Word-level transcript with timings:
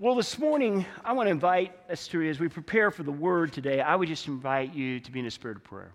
Well, 0.00 0.14
this 0.14 0.38
morning, 0.38 0.86
I 1.04 1.12
want 1.12 1.26
to 1.26 1.32
invite 1.32 1.72
us 1.90 2.06
to, 2.08 2.22
as 2.28 2.38
we 2.38 2.46
prepare 2.46 2.92
for 2.92 3.02
the 3.02 3.10
word 3.10 3.52
today, 3.52 3.80
I 3.80 3.96
would 3.96 4.06
just 4.06 4.28
invite 4.28 4.72
you 4.72 5.00
to 5.00 5.10
be 5.10 5.18
in 5.18 5.26
a 5.26 5.30
spirit 5.30 5.56
of 5.56 5.64
prayer. 5.64 5.90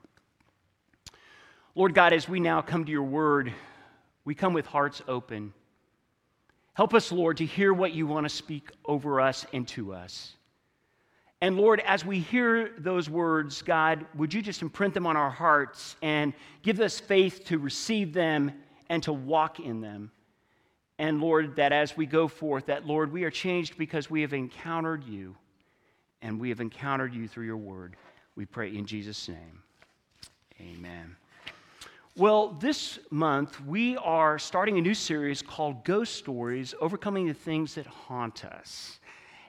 Lord 1.73 1.95
God, 1.95 2.11
as 2.11 2.27
we 2.27 2.41
now 2.41 2.61
come 2.61 2.83
to 2.83 2.91
your 2.91 3.03
word, 3.03 3.53
we 4.25 4.35
come 4.35 4.51
with 4.51 4.65
hearts 4.65 5.01
open. 5.07 5.53
Help 6.73 6.93
us, 6.93 7.13
Lord, 7.13 7.37
to 7.37 7.45
hear 7.45 7.73
what 7.73 7.93
you 7.93 8.05
want 8.05 8.25
to 8.25 8.29
speak 8.29 8.71
over 8.83 9.21
us 9.21 9.45
and 9.53 9.65
to 9.69 9.93
us. 9.93 10.35
And 11.39 11.55
Lord, 11.55 11.79
as 11.79 12.03
we 12.03 12.19
hear 12.19 12.73
those 12.79 13.09
words, 13.09 13.61
God, 13.61 14.05
would 14.15 14.33
you 14.33 14.41
just 14.41 14.61
imprint 14.61 14.93
them 14.93 15.07
on 15.07 15.15
our 15.15 15.31
hearts 15.31 15.95
and 16.01 16.33
give 16.61 16.81
us 16.81 16.99
faith 16.99 17.45
to 17.45 17.57
receive 17.57 18.11
them 18.11 18.51
and 18.89 19.01
to 19.03 19.13
walk 19.13 19.61
in 19.61 19.79
them? 19.79 20.11
And 20.99 21.21
Lord, 21.21 21.55
that 21.55 21.71
as 21.71 21.97
we 21.97 22.05
go 22.05 22.27
forth, 22.27 22.67
that 22.67 22.85
Lord, 22.85 23.11
we 23.11 23.23
are 23.23 23.31
changed 23.31 23.77
because 23.77 24.09
we 24.09 24.21
have 24.21 24.33
encountered 24.33 25.03
you 25.03 25.35
and 26.21 26.39
we 26.39 26.49
have 26.49 26.61
encountered 26.61 27.13
you 27.13 27.27
through 27.27 27.45
your 27.45 27.57
word. 27.57 27.95
We 28.35 28.45
pray 28.45 28.75
in 28.75 28.85
Jesus' 28.85 29.27
name. 29.27 29.63
Amen. 30.61 31.15
Well, 32.15 32.49
this 32.59 32.99
month 33.09 33.59
we 33.65 33.97
are 33.97 34.37
starting 34.37 34.77
a 34.77 34.81
new 34.81 34.93
series 34.93 35.41
called 35.41 35.83
Ghost 35.83 36.15
Stories 36.15 36.75
Overcoming 36.79 37.27
the 37.27 37.33
Things 37.33 37.75
That 37.75 37.87
Haunt 37.87 38.45
Us. 38.45 38.99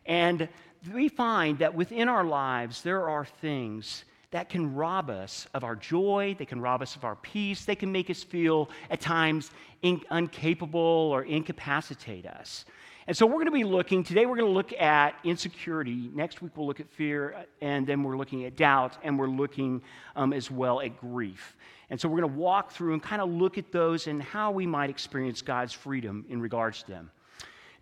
And 0.06 0.48
we 0.92 1.09
find 1.09 1.59
that 1.59 1.75
within 1.75 2.09
our 2.09 2.25
lives 2.25 2.83
there 2.83 3.09
are 3.09 3.25
things 3.25 4.05
that 4.34 4.48
can 4.48 4.74
rob 4.74 5.11
us 5.11 5.47
of 5.55 5.62
our 5.62 5.77
joy, 5.77 6.34
they 6.37 6.45
can 6.45 6.61
rob 6.61 6.83
us 6.83 6.97
of 6.97 7.05
our 7.05 7.15
peace, 7.15 7.65
they 7.65 7.77
can 7.77 7.92
make 7.92 8.11
us 8.11 8.25
feel 8.25 8.69
at 8.91 9.01
times 9.01 9.52
in, 9.83 10.01
incapable 10.11 10.80
or 10.80 11.23
incapacitate 11.23 12.27
us. 12.27 12.65
And 13.06 13.16
so 13.16 13.27
we're 13.27 13.34
going 13.34 13.47
to 13.47 13.52
be 13.52 13.62
looking, 13.62 14.02
today 14.02 14.27
we're 14.27 14.34
going 14.34 14.48
to 14.48 14.52
look 14.52 14.73
at 14.73 15.15
insecurity. 15.23 16.11
Next 16.12 16.42
week 16.42 16.51
we'll 16.56 16.66
look 16.66 16.80
at 16.80 16.91
fear, 16.91 17.47
and 17.61 17.87
then 17.87 18.02
we're 18.02 18.16
looking 18.16 18.44
at 18.44 18.56
doubt, 18.56 18.98
and 19.05 19.17
we're 19.17 19.28
looking 19.28 19.81
um, 20.17 20.33
as 20.33 20.50
well 20.50 20.81
at 20.81 21.00
grief. 21.00 21.56
And 21.91 22.00
so 22.00 22.09
we're 22.09 22.20
going 22.22 22.34
to 22.34 22.41
walk 22.41 22.72
through 22.72 22.94
and 22.94 23.00
kind 23.00 23.22
of 23.22 23.31
look 23.31 23.56
at 23.56 23.70
those 23.70 24.09
and 24.09 24.20
how 24.20 24.50
we 24.50 24.66
might 24.66 24.91
experience 24.91 25.42
God's 25.42 25.72
freedom 25.72 26.25
in 26.28 26.41
regards 26.41 26.83
to 26.83 26.91
them. 26.91 27.12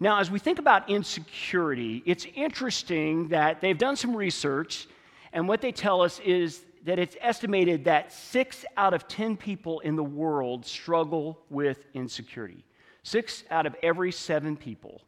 Now, 0.00 0.20
as 0.20 0.30
we 0.30 0.38
think 0.38 0.58
about 0.58 0.90
insecurity, 0.90 2.02
it's 2.04 2.26
interesting 2.34 3.28
that 3.28 3.62
they've 3.62 3.78
done 3.78 3.96
some 3.96 4.14
research 4.14 4.86
and 5.32 5.48
what 5.48 5.60
they 5.60 5.72
tell 5.72 6.02
us 6.02 6.20
is 6.20 6.64
that 6.84 6.98
it's 6.98 7.16
estimated 7.20 7.84
that 7.84 8.12
six 8.12 8.64
out 8.76 8.92
of 8.92 9.06
10 9.08 9.36
people 9.36 9.80
in 9.80 9.96
the 9.96 10.04
world 10.04 10.66
struggle 10.66 11.38
with 11.48 11.86
insecurity. 11.94 12.64
Six 13.02 13.44
out 13.50 13.66
of 13.66 13.74
every 13.82 14.12
seven 14.12 14.56
people 14.56 15.02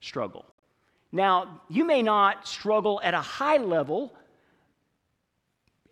struggle. 0.00 0.44
Now, 1.12 1.60
you 1.68 1.84
may 1.84 2.02
not 2.02 2.46
struggle 2.46 3.00
at 3.02 3.14
a 3.14 3.20
high 3.20 3.56
level 3.56 4.12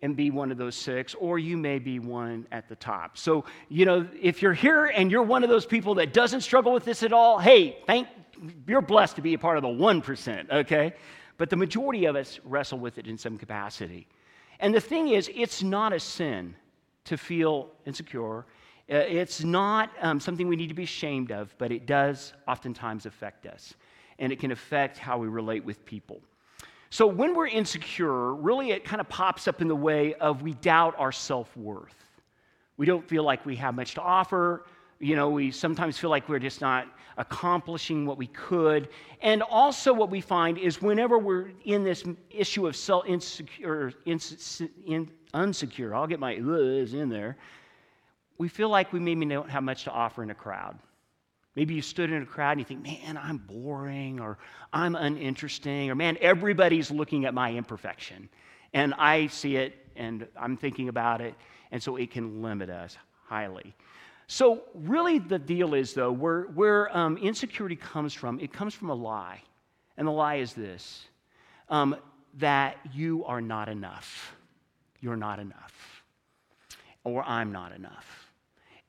and 0.01 0.15
be 0.15 0.29
one 0.29 0.51
of 0.51 0.57
those 0.57 0.75
six, 0.75 1.15
or 1.15 1.39
you 1.39 1.57
may 1.57 1.79
be 1.79 1.99
one 1.99 2.45
at 2.51 2.69
the 2.69 2.75
top. 2.75 3.17
So, 3.17 3.45
you 3.69 3.85
know, 3.85 4.07
if 4.21 4.41
you're 4.41 4.53
here 4.53 4.85
and 4.85 5.09
you're 5.09 5.23
one 5.23 5.43
of 5.43 5.49
those 5.49 5.65
people 5.65 5.95
that 5.95 6.13
doesn't 6.13 6.41
struggle 6.41 6.73
with 6.73 6.85
this 6.85 7.01
at 7.01 7.13
all, 7.13 7.39
hey, 7.39 7.77
thank 7.87 8.07
you're 8.67 8.81
blessed 8.81 9.15
to 9.15 9.21
be 9.21 9.33
a 9.33 9.39
part 9.39 9.57
of 9.57 9.63
the 9.63 9.69
1%, 9.69 10.51
okay? 10.51 10.93
But 11.37 11.49
the 11.49 11.55
majority 11.55 12.05
of 12.05 12.15
us 12.15 12.39
wrestle 12.43 12.79
with 12.79 12.97
it 12.97 13.07
in 13.07 13.17
some 13.17 13.37
capacity. 13.37 14.07
And 14.59 14.73
the 14.73 14.81
thing 14.81 15.09
is, 15.09 15.29
it's 15.33 15.61
not 15.63 15.93
a 15.93 15.99
sin 15.99 16.55
to 17.05 17.17
feel 17.17 17.69
insecure. 17.85 18.39
Uh, 18.39 18.97
it's 18.97 19.43
not 19.43 19.91
um, 20.01 20.19
something 20.19 20.47
we 20.47 20.55
need 20.55 20.69
to 20.69 20.73
be 20.73 20.83
ashamed 20.83 21.31
of, 21.31 21.53
but 21.57 21.71
it 21.71 21.85
does 21.85 22.33
oftentimes 22.47 23.05
affect 23.05 23.45
us. 23.45 23.73
And 24.19 24.31
it 24.31 24.39
can 24.39 24.51
affect 24.51 24.97
how 24.97 25.17
we 25.17 25.27
relate 25.27 25.65
with 25.65 25.85
people. 25.85 26.21
So 26.89 27.05
when 27.05 27.35
we're 27.35 27.47
insecure, 27.47 28.33
really 28.33 28.71
it 28.71 28.85
kind 28.85 29.01
of 29.01 29.09
pops 29.09 29.47
up 29.47 29.61
in 29.61 29.67
the 29.67 29.75
way 29.75 30.13
of 30.13 30.41
we 30.41 30.53
doubt 30.53 30.95
our 30.97 31.11
self 31.11 31.55
worth. 31.57 31.95
We 32.77 32.85
don't 32.85 33.07
feel 33.07 33.23
like 33.23 33.45
we 33.45 33.55
have 33.57 33.75
much 33.75 33.95
to 33.95 34.01
offer. 34.01 34.65
You 34.99 35.15
know, 35.15 35.29
we 35.29 35.51
sometimes 35.51 35.97
feel 35.97 36.09
like 36.09 36.29
we're 36.29 36.39
just 36.39 36.61
not 36.61 36.87
accomplishing 37.17 38.05
what 38.05 38.17
we 38.17 38.27
could. 38.27 38.89
And 39.21 39.41
also, 39.41 39.93
what 39.93 40.09
we 40.09 40.21
find 40.21 40.57
is 40.57 40.81
whenever 40.81 41.17
we're 41.17 41.51
in 41.63 41.83
this 41.83 42.03
issue 42.29 42.67
of 42.67 42.75
self 42.75 43.05
insecure, 43.07 43.93
in, 44.05 44.19
unsecure, 45.33 45.95
I'll 45.95 46.07
get 46.07 46.19
my 46.19 46.35
uhs 46.35 46.93
in 46.93 47.09
there, 47.09 47.37
we 48.37 48.47
feel 48.47 48.69
like 48.69 48.91
we 48.93 48.99
maybe 48.99 49.25
don't 49.25 49.49
have 49.49 49.63
much 49.63 49.83
to 49.85 49.91
offer 49.91 50.23
in 50.23 50.29
a 50.29 50.35
crowd. 50.35 50.77
Maybe 51.55 51.73
you 51.73 51.81
stood 51.81 52.11
in 52.11 52.21
a 52.21 52.25
crowd 52.25 52.51
and 52.51 52.59
you 52.59 52.65
think, 52.65 52.83
man, 52.83 53.17
I'm 53.17 53.37
boring, 53.37 54.19
or 54.19 54.37
I'm 54.73 54.95
uninteresting, 54.95 55.89
or 55.89 55.95
man, 55.95 56.17
everybody's 56.19 56.91
looking 56.91 57.25
at 57.25 57.33
my 57.33 57.53
imperfection. 57.53 58.27
And 58.73 58.93
I 58.95 59.27
see 59.27 59.55
it 59.55 59.73
and 59.95 60.27
I'm 60.37 60.57
thinking 60.57 60.89
about 60.89 61.21
it, 61.21 61.33
and 61.71 61.81
so 61.81 61.95
it 61.95 62.11
can 62.11 62.41
limit 62.41 62.69
us 62.69 62.97
highly. 63.27 63.73
So, 64.27 64.63
really, 64.73 65.19
the 65.19 65.37
deal 65.37 65.75
is, 65.75 65.93
though, 65.93 66.11
where, 66.11 66.43
where 66.43 66.95
um, 66.95 67.17
insecurity 67.17 67.75
comes 67.75 68.13
from, 68.13 68.39
it 68.39 68.51
comes 68.51 68.73
from 68.73 68.89
a 68.89 68.95
lie. 68.95 69.41
And 69.97 70.07
the 70.07 70.11
lie 70.11 70.35
is 70.35 70.53
this 70.53 71.05
um, 71.69 71.95
that 72.39 72.77
you 72.93 73.23
are 73.25 73.41
not 73.41 73.69
enough. 73.69 74.35
You're 74.99 75.15
not 75.15 75.39
enough. 75.39 76.03
Or 77.03 77.23
I'm 77.23 77.51
not 77.51 77.71
enough. 77.71 78.31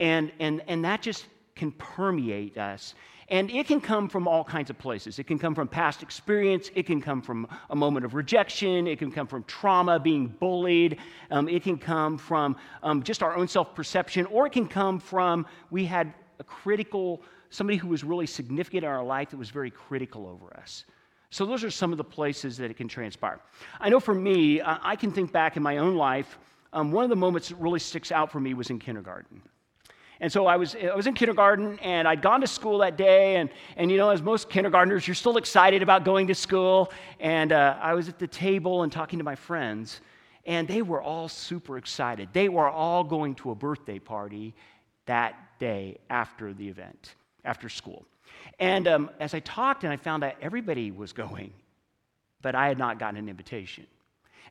And, 0.01 0.33
and, 0.41 0.63
and 0.67 0.85
that 0.85 1.03
just 1.03 1.27
can 1.55 1.73
permeate 1.73 2.57
us. 2.59 2.95
And 3.29 3.51
it 3.51 3.67
can 3.67 3.81
come 3.81 4.09
from 4.09 4.29
all 4.29 4.45
kinds 4.45 4.71
of 4.71 4.79
places. 4.79 5.19
It 5.19 5.25
can 5.25 5.39
come 5.39 5.55
from 5.55 5.67
past 5.67 6.03
experience. 6.03 6.71
It 6.77 6.87
can 6.87 7.01
come 7.01 7.21
from 7.21 7.49
a 7.71 7.77
moment 7.77 8.07
of 8.07 8.15
rejection. 8.15 8.87
It 8.87 9.01
can 9.01 9.11
come 9.11 9.27
from 9.27 9.43
trauma, 9.45 9.99
being 9.99 10.29
bullied. 10.29 10.99
Um, 11.31 11.49
it 11.49 11.65
can 11.65 11.77
come 11.77 12.19
from 12.19 12.57
um, 12.85 13.03
just 13.03 13.25
our 13.25 13.37
own 13.37 13.49
self 13.49 13.75
perception, 13.75 14.27
or 14.27 14.47
it 14.47 14.53
can 14.53 14.69
come 14.69 15.01
from 15.01 15.47
we 15.71 15.85
had 15.85 16.15
a 16.39 16.45
critical, 16.45 17.23
somebody 17.51 17.77
who 17.77 17.89
was 17.89 18.05
really 18.05 18.27
significant 18.27 18.85
in 18.85 18.91
our 18.91 19.05
life 19.05 19.31
that 19.31 19.39
was 19.39 19.51
very 19.51 19.71
critical 19.71 20.29
over 20.29 20.57
us. 20.57 20.85
So, 21.31 21.45
those 21.45 21.65
are 21.65 21.71
some 21.71 21.91
of 21.91 21.99
the 21.99 22.05
places 22.05 22.57
that 22.59 22.71
it 22.71 22.77
can 22.77 22.87
transpire. 22.87 23.41
I 23.81 23.89
know 23.89 23.99
for 23.99 24.15
me, 24.15 24.63
I 24.65 24.95
can 24.95 25.11
think 25.11 25.33
back 25.33 25.57
in 25.57 25.63
my 25.63 25.79
own 25.79 25.97
life. 25.97 26.39
Um, 26.73 26.93
one 26.93 27.03
of 27.03 27.11
the 27.11 27.17
moments 27.17 27.49
that 27.49 27.57
really 27.57 27.81
sticks 27.81 28.13
out 28.13 28.31
for 28.31 28.39
me 28.39 28.55
was 28.55 28.71
in 28.71 28.79
kindergarten. 28.79 29.43
And 30.21 30.33
so 30.33 30.47
I 30.47 30.57
was, 30.57 30.75
I 30.75 30.95
was 30.95 31.07
in 31.07 31.15
kindergarten 31.15 31.79
and 31.81 32.09
I'd 32.09 32.23
gone 32.23 32.41
to 32.41 32.47
school 32.47 32.79
that 32.79 32.97
day. 32.97 33.37
And, 33.37 33.51
and 33.77 33.91
you 33.91 33.99
know, 33.99 34.11
as 34.11 34.23
most 34.23 34.49
kindergartners, 34.49 35.07
you're 35.07 35.15
still 35.15 35.37
excited 35.37 35.83
about 35.83 36.05
going 36.05 36.27
to 36.29 36.35
school. 36.35 36.91
And 37.21 37.53
uh, 37.53 37.77
I 37.81 37.95
was 37.95 38.09
at 38.09 38.19
the 38.19 38.27
table 38.27 38.83
and 38.83 38.91
talking 38.91 39.19
to 39.19 39.25
my 39.25 39.35
friends, 39.35 40.01
and 40.47 40.67
they 40.67 40.83
were 40.83 41.03
all 41.03 41.29
super 41.29 41.77
excited. 41.77 42.31
They 42.33 42.49
were 42.49 42.69
all 42.69 43.05
going 43.05 43.35
to 43.37 43.51
a 43.51 43.55
birthday 43.55 43.99
party 43.99 44.55
that 45.05 45.59
day 45.59 45.99
after 46.09 46.55
the 46.55 46.69
event, 46.69 47.15
after 47.45 47.69
school. 47.69 48.07
And 48.59 48.89
um, 48.89 49.11
as 49.21 49.35
I 49.35 49.41
talked 49.41 49.85
and 49.85 49.93
I 49.93 49.97
found 49.97 50.25
out 50.25 50.35
everybody 50.41 50.91
was 50.91 51.13
going, 51.25 51.53
but 52.41 52.55
I 52.55 52.69
had 52.69 52.79
not 52.79 52.99
gotten 52.99 53.19
an 53.19 53.29
invitation. 53.29 53.87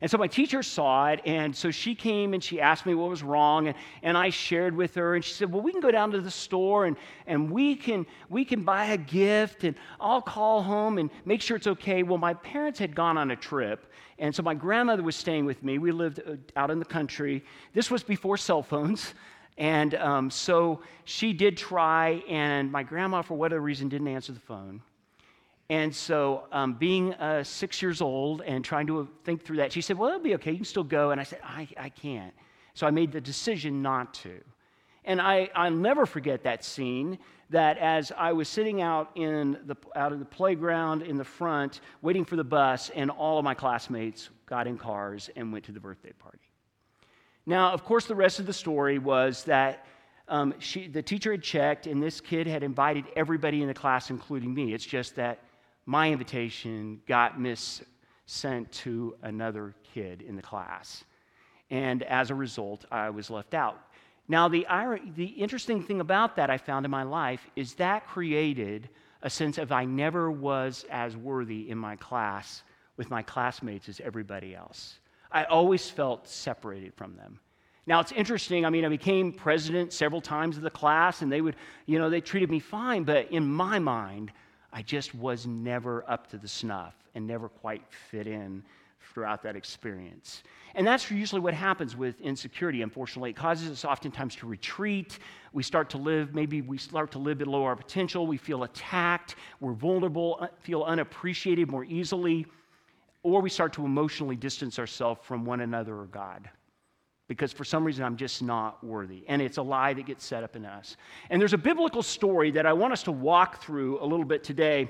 And 0.00 0.10
so 0.10 0.18
my 0.18 0.26
teacher 0.26 0.62
saw 0.62 1.08
it, 1.08 1.20
and 1.24 1.56
so 1.56 1.70
she 1.70 1.94
came 1.94 2.34
and 2.34 2.44
she 2.44 2.60
asked 2.60 2.84
me 2.84 2.94
what 2.94 3.08
was 3.08 3.22
wrong, 3.22 3.68
and, 3.68 3.76
and 4.02 4.16
I 4.16 4.28
shared 4.28 4.76
with 4.76 4.94
her, 4.96 5.14
and 5.14 5.24
she 5.24 5.32
said, 5.32 5.50
Well, 5.50 5.62
we 5.62 5.72
can 5.72 5.80
go 5.80 5.90
down 5.90 6.10
to 6.12 6.20
the 6.20 6.30
store 6.30 6.84
and, 6.84 6.96
and 7.26 7.50
we, 7.50 7.74
can, 7.74 8.06
we 8.28 8.44
can 8.44 8.62
buy 8.62 8.86
a 8.86 8.98
gift, 8.98 9.64
and 9.64 9.74
I'll 9.98 10.20
call 10.20 10.62
home 10.62 10.98
and 10.98 11.10
make 11.24 11.40
sure 11.40 11.56
it's 11.56 11.66
okay. 11.66 12.02
Well, 12.02 12.18
my 12.18 12.34
parents 12.34 12.78
had 12.78 12.94
gone 12.94 13.16
on 13.16 13.30
a 13.30 13.36
trip, 13.36 13.90
and 14.18 14.34
so 14.34 14.42
my 14.42 14.54
grandmother 14.54 15.02
was 15.02 15.16
staying 15.16 15.46
with 15.46 15.62
me. 15.62 15.78
We 15.78 15.92
lived 15.92 16.20
uh, 16.20 16.36
out 16.56 16.70
in 16.70 16.78
the 16.78 16.84
country. 16.84 17.42
This 17.72 17.90
was 17.90 18.02
before 18.02 18.36
cell 18.36 18.62
phones. 18.62 19.14
And 19.58 19.94
um, 19.94 20.30
so 20.30 20.82
she 21.04 21.32
did 21.32 21.56
try, 21.56 22.22
and 22.28 22.70
my 22.70 22.82
grandma, 22.82 23.22
for 23.22 23.36
whatever 23.36 23.62
reason, 23.62 23.88
didn't 23.88 24.08
answer 24.08 24.32
the 24.32 24.40
phone. 24.40 24.82
And 25.68 25.94
so, 25.94 26.44
um, 26.52 26.74
being 26.74 27.14
uh, 27.14 27.42
six 27.42 27.82
years 27.82 28.00
old 28.00 28.42
and 28.42 28.64
trying 28.64 28.86
to 28.86 29.08
think 29.24 29.44
through 29.44 29.56
that, 29.56 29.72
she 29.72 29.80
said, 29.80 29.98
Well, 29.98 30.10
it'll 30.10 30.20
be 30.20 30.34
okay. 30.36 30.52
You 30.52 30.58
can 30.58 30.64
still 30.64 30.84
go. 30.84 31.10
And 31.10 31.20
I 31.20 31.24
said, 31.24 31.40
I, 31.42 31.68
I 31.76 31.88
can't. 31.88 32.32
So 32.74 32.86
I 32.86 32.90
made 32.90 33.10
the 33.10 33.20
decision 33.20 33.82
not 33.82 34.14
to. 34.14 34.40
And 35.04 35.20
I, 35.20 35.48
I'll 35.54 35.70
never 35.70 36.04
forget 36.04 36.42
that 36.44 36.64
scene 36.64 37.18
that 37.50 37.78
as 37.78 38.12
I 38.16 38.32
was 38.32 38.48
sitting 38.48 38.82
out 38.82 39.10
in 39.14 39.58
the, 39.66 39.76
out 39.94 40.12
in 40.12 40.18
the 40.18 40.24
playground 40.24 41.02
in 41.02 41.16
the 41.16 41.24
front, 41.24 41.80
waiting 42.02 42.24
for 42.24 42.36
the 42.36 42.44
bus, 42.44 42.90
and 42.94 43.10
all 43.10 43.38
of 43.38 43.44
my 43.44 43.54
classmates 43.54 44.30
got 44.46 44.66
in 44.66 44.76
cars 44.76 45.30
and 45.36 45.52
went 45.52 45.64
to 45.64 45.72
the 45.72 45.80
birthday 45.80 46.12
party. 46.12 46.38
Now, 47.46 47.72
of 47.72 47.84
course, 47.84 48.06
the 48.06 48.16
rest 48.16 48.40
of 48.40 48.46
the 48.46 48.52
story 48.52 48.98
was 48.98 49.44
that 49.44 49.86
um, 50.28 50.54
she, 50.58 50.88
the 50.88 51.02
teacher 51.02 51.30
had 51.30 51.42
checked, 51.42 51.86
and 51.86 52.02
this 52.02 52.20
kid 52.20 52.48
had 52.48 52.64
invited 52.64 53.04
everybody 53.14 53.62
in 53.62 53.68
the 53.68 53.74
class, 53.74 54.10
including 54.10 54.52
me. 54.52 54.74
It's 54.74 54.84
just 54.84 55.14
that 55.14 55.38
my 55.86 56.10
invitation 56.10 57.00
got 57.06 57.40
mis 57.40 57.82
sent 58.26 58.70
to 58.72 59.16
another 59.22 59.74
kid 59.94 60.22
in 60.22 60.34
the 60.34 60.42
class. 60.42 61.04
And 61.70 62.02
as 62.02 62.30
a 62.30 62.34
result, 62.34 62.84
I 62.90 63.10
was 63.10 63.30
left 63.30 63.54
out. 63.54 63.78
Now, 64.28 64.48
the, 64.48 64.66
the 65.14 65.26
interesting 65.26 65.82
thing 65.82 66.00
about 66.00 66.36
that 66.36 66.50
I 66.50 66.58
found 66.58 66.84
in 66.84 66.90
my 66.90 67.04
life 67.04 67.46
is 67.54 67.74
that 67.74 68.06
created 68.08 68.88
a 69.22 69.30
sense 69.30 69.58
of 69.58 69.70
I 69.70 69.84
never 69.84 70.30
was 70.30 70.84
as 70.90 71.16
worthy 71.16 71.70
in 71.70 71.78
my 71.78 71.96
class 71.96 72.62
with 72.96 73.10
my 73.10 73.22
classmates 73.22 73.88
as 73.88 74.00
everybody 74.00 74.54
else. 74.54 74.98
I 75.30 75.44
always 75.44 75.88
felt 75.88 76.28
separated 76.28 76.94
from 76.94 77.16
them. 77.16 77.38
Now 77.86 78.00
it's 78.00 78.12
interesting. 78.12 78.64
I 78.64 78.70
mean, 78.70 78.84
I 78.84 78.88
became 78.88 79.32
president 79.32 79.92
several 79.92 80.20
times 80.20 80.56
of 80.56 80.64
the 80.64 80.70
class, 80.70 81.22
and 81.22 81.30
they 81.30 81.40
would, 81.40 81.54
you 81.86 81.98
know, 81.98 82.10
they 82.10 82.20
treated 82.20 82.50
me 82.50 82.58
fine, 82.58 83.04
but 83.04 83.30
in 83.30 83.46
my 83.46 83.78
mind, 83.78 84.32
I 84.76 84.82
just 84.82 85.14
was 85.14 85.46
never 85.46 86.04
up 86.06 86.28
to 86.32 86.36
the 86.36 86.46
snuff 86.46 86.94
and 87.14 87.26
never 87.26 87.48
quite 87.48 87.82
fit 88.10 88.26
in 88.26 88.62
throughout 89.00 89.42
that 89.44 89.56
experience. 89.56 90.42
And 90.74 90.86
that's 90.86 91.10
usually 91.10 91.40
what 91.40 91.54
happens 91.54 91.96
with 91.96 92.20
insecurity, 92.20 92.82
unfortunately. 92.82 93.30
It 93.30 93.36
causes 93.36 93.70
us 93.70 93.86
oftentimes 93.86 94.36
to 94.36 94.46
retreat. 94.46 95.18
We 95.54 95.62
start 95.62 95.88
to 95.90 95.96
live, 95.96 96.34
maybe 96.34 96.60
we 96.60 96.76
start 96.76 97.10
to 97.12 97.18
live 97.18 97.38
below 97.38 97.64
our 97.64 97.74
potential. 97.74 98.26
We 98.26 98.36
feel 98.36 98.64
attacked. 98.64 99.36
We're 99.60 99.72
vulnerable, 99.72 100.36
uh, 100.42 100.48
feel 100.60 100.82
unappreciated 100.82 101.70
more 101.70 101.84
easily. 101.84 102.44
Or 103.22 103.40
we 103.40 103.48
start 103.48 103.72
to 103.74 103.86
emotionally 103.86 104.36
distance 104.36 104.78
ourselves 104.78 105.20
from 105.24 105.46
one 105.46 105.62
another 105.62 105.96
or 105.96 106.04
God 106.04 106.50
because 107.28 107.52
for 107.52 107.64
some 107.64 107.84
reason 107.84 108.04
I'm 108.04 108.16
just 108.16 108.42
not 108.42 108.82
worthy. 108.84 109.24
And 109.28 109.42
it's 109.42 109.58
a 109.58 109.62
lie 109.62 109.94
that 109.94 110.06
gets 110.06 110.24
set 110.24 110.44
up 110.44 110.56
in 110.56 110.64
us. 110.64 110.96
And 111.30 111.40
there's 111.40 111.52
a 111.52 111.58
biblical 111.58 112.02
story 112.02 112.50
that 112.52 112.66
I 112.66 112.72
want 112.72 112.92
us 112.92 113.02
to 113.04 113.12
walk 113.12 113.62
through 113.62 114.02
a 114.02 114.06
little 114.06 114.24
bit 114.24 114.44
today. 114.44 114.88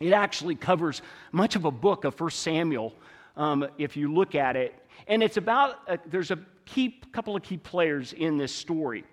It 0.00 0.12
actually 0.12 0.54
covers 0.54 1.02
much 1.32 1.56
of 1.56 1.64
a 1.66 1.70
book 1.70 2.04
of 2.04 2.18
1 2.18 2.30
Samuel, 2.30 2.94
um, 3.36 3.66
if 3.78 3.96
you 3.96 4.12
look 4.12 4.34
at 4.34 4.56
it. 4.56 4.74
And 5.06 5.22
it's 5.22 5.36
about, 5.36 5.80
a, 5.88 5.98
there's 6.06 6.30
a 6.30 6.38
key, 6.64 7.00
couple 7.12 7.36
of 7.36 7.42
key 7.42 7.58
players 7.58 8.12
in 8.12 8.38
this 8.38 8.54
story. 8.54 9.04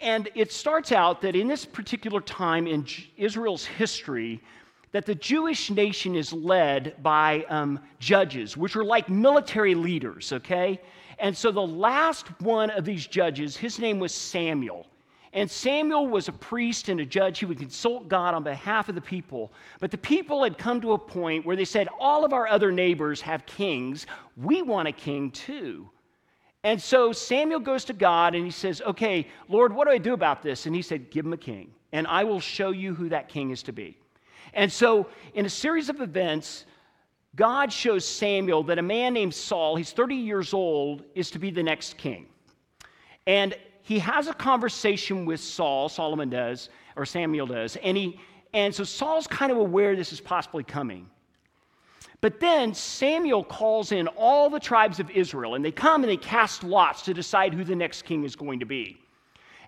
And 0.00 0.28
it 0.34 0.52
starts 0.52 0.92
out 0.92 1.22
that 1.22 1.34
in 1.34 1.48
this 1.48 1.64
particular 1.64 2.20
time 2.20 2.66
in 2.66 2.86
Israel's 3.16 3.64
history, 3.64 4.42
that 4.92 5.06
the 5.06 5.14
Jewish 5.14 5.70
nation 5.70 6.14
is 6.14 6.32
led 6.32 7.02
by 7.02 7.44
um, 7.48 7.80
judges, 7.98 8.56
which 8.56 8.76
are 8.76 8.84
like 8.84 9.08
military 9.08 9.74
leaders, 9.74 10.32
okay? 10.32 10.80
And 11.18 11.36
so 11.36 11.50
the 11.50 11.66
last 11.66 12.28
one 12.40 12.70
of 12.70 12.84
these 12.84 13.06
judges, 13.06 13.56
his 13.56 13.78
name 13.78 13.98
was 13.98 14.14
Samuel. 14.14 14.86
And 15.32 15.50
Samuel 15.50 16.06
was 16.06 16.28
a 16.28 16.32
priest 16.32 16.88
and 16.88 16.98
a 17.00 17.04
judge. 17.04 17.38
He 17.38 17.46
would 17.46 17.58
consult 17.58 18.08
God 18.08 18.34
on 18.34 18.42
behalf 18.42 18.88
of 18.88 18.94
the 18.94 19.00
people. 19.00 19.52
But 19.80 19.90
the 19.90 19.98
people 19.98 20.42
had 20.42 20.56
come 20.56 20.80
to 20.80 20.92
a 20.92 20.98
point 20.98 21.44
where 21.44 21.56
they 21.56 21.64
said, 21.64 21.88
All 22.00 22.24
of 22.24 22.32
our 22.32 22.46
other 22.48 22.72
neighbors 22.72 23.20
have 23.20 23.44
kings. 23.44 24.06
We 24.36 24.62
want 24.62 24.88
a 24.88 24.92
king 24.92 25.30
too. 25.30 25.90
And 26.64 26.80
so 26.80 27.12
Samuel 27.12 27.60
goes 27.60 27.84
to 27.84 27.92
God 27.92 28.34
and 28.34 28.44
he 28.44 28.50
says, 28.50 28.80
Okay, 28.86 29.28
Lord, 29.48 29.74
what 29.74 29.86
do 29.86 29.92
I 29.92 29.98
do 29.98 30.14
about 30.14 30.42
this? 30.42 30.64
And 30.64 30.74
he 30.74 30.82
said, 30.82 31.10
Give 31.10 31.26
him 31.26 31.34
a 31.34 31.38
king, 31.38 31.70
and 31.92 32.06
I 32.06 32.24
will 32.24 32.40
show 32.40 32.70
you 32.70 32.94
who 32.94 33.10
that 33.10 33.28
king 33.28 33.50
is 33.50 33.62
to 33.64 33.72
be. 33.72 33.98
And 34.54 34.72
so, 34.72 35.06
in 35.34 35.44
a 35.44 35.50
series 35.50 35.90
of 35.90 36.00
events, 36.00 36.64
God 37.36 37.70
shows 37.70 38.04
Samuel 38.06 38.62
that 38.64 38.78
a 38.78 38.82
man 38.82 39.12
named 39.12 39.34
Saul, 39.34 39.76
he's 39.76 39.92
30 39.92 40.16
years 40.16 40.54
old, 40.54 41.04
is 41.14 41.30
to 41.30 41.38
be 41.38 41.50
the 41.50 41.62
next 41.62 41.98
king. 41.98 42.26
And 43.26 43.54
he 43.82 43.98
has 43.98 44.26
a 44.26 44.34
conversation 44.34 45.26
with 45.26 45.40
Saul, 45.40 45.88
Solomon 45.88 46.30
does, 46.30 46.70
or 46.96 47.04
Samuel 47.04 47.46
does, 47.46 47.76
and, 47.76 47.96
he, 47.96 48.18
and 48.54 48.74
so 48.74 48.84
Saul's 48.84 49.26
kind 49.26 49.52
of 49.52 49.58
aware 49.58 49.94
this 49.94 50.12
is 50.12 50.20
possibly 50.20 50.64
coming. 50.64 51.08
But 52.22 52.40
then 52.40 52.72
Samuel 52.72 53.44
calls 53.44 53.92
in 53.92 54.08
all 54.08 54.48
the 54.48 54.58
tribes 54.58 54.98
of 54.98 55.10
Israel, 55.10 55.54
and 55.54 55.64
they 55.64 55.70
come 55.70 56.02
and 56.02 56.10
they 56.10 56.16
cast 56.16 56.64
lots 56.64 57.02
to 57.02 57.14
decide 57.14 57.52
who 57.52 57.62
the 57.62 57.76
next 57.76 58.02
king 58.02 58.24
is 58.24 58.34
going 58.34 58.60
to 58.60 58.66
be. 58.66 58.98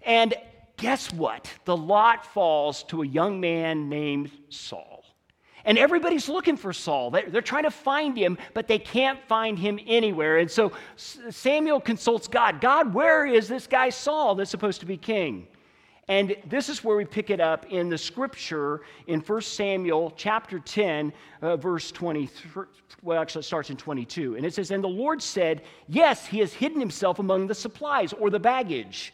And 0.02 0.34
guess 0.78 1.12
what? 1.12 1.52
The 1.66 1.76
lot 1.76 2.24
falls 2.24 2.82
to 2.84 3.02
a 3.02 3.06
young 3.06 3.40
man 3.40 3.88
named 3.88 4.30
Saul. 4.48 4.97
And 5.68 5.76
everybody's 5.76 6.30
looking 6.30 6.56
for 6.56 6.72
Saul. 6.72 7.10
They're, 7.10 7.42
trying 7.42 7.64
to 7.64 7.70
find 7.70 8.16
him, 8.16 8.38
but 8.54 8.68
they 8.68 8.78
can't 8.78 9.22
find 9.28 9.58
him 9.58 9.78
anywhere. 9.86 10.38
And 10.38 10.50
so 10.50 10.72
Samuel 10.96 11.78
consults 11.78 12.26
God 12.26 12.62
God, 12.62 12.94
where 12.94 13.26
is 13.26 13.48
this 13.48 13.66
guy 13.66 13.90
Saul 13.90 14.34
that's 14.34 14.50
supposed 14.50 14.80
to 14.80 14.86
be 14.86 14.96
king? 14.96 15.46
And 16.08 16.34
this 16.46 16.70
is 16.70 16.82
where 16.82 16.96
we 16.96 17.04
pick 17.04 17.28
it 17.28 17.38
up 17.38 17.66
in 17.66 17.90
the 17.90 17.98
scripture 17.98 18.80
in 19.08 19.20
1 19.20 19.42
Samuel 19.42 20.10
chapter 20.16 20.58
10, 20.58 21.12
uh, 21.42 21.58
verse 21.58 21.92
23. 21.92 22.64
Well, 23.02 23.20
actually, 23.20 23.40
it 23.40 23.44
starts 23.44 23.68
in 23.68 23.76
22. 23.76 24.36
And 24.36 24.46
it 24.46 24.54
says, 24.54 24.70
And 24.70 24.82
the 24.82 24.88
Lord 24.88 25.20
said, 25.20 25.60
Yes, 25.86 26.24
he 26.24 26.38
has 26.38 26.54
hidden 26.54 26.80
himself 26.80 27.18
among 27.18 27.46
the 27.46 27.54
supplies 27.54 28.14
or 28.14 28.30
the 28.30 28.40
baggage. 28.40 29.12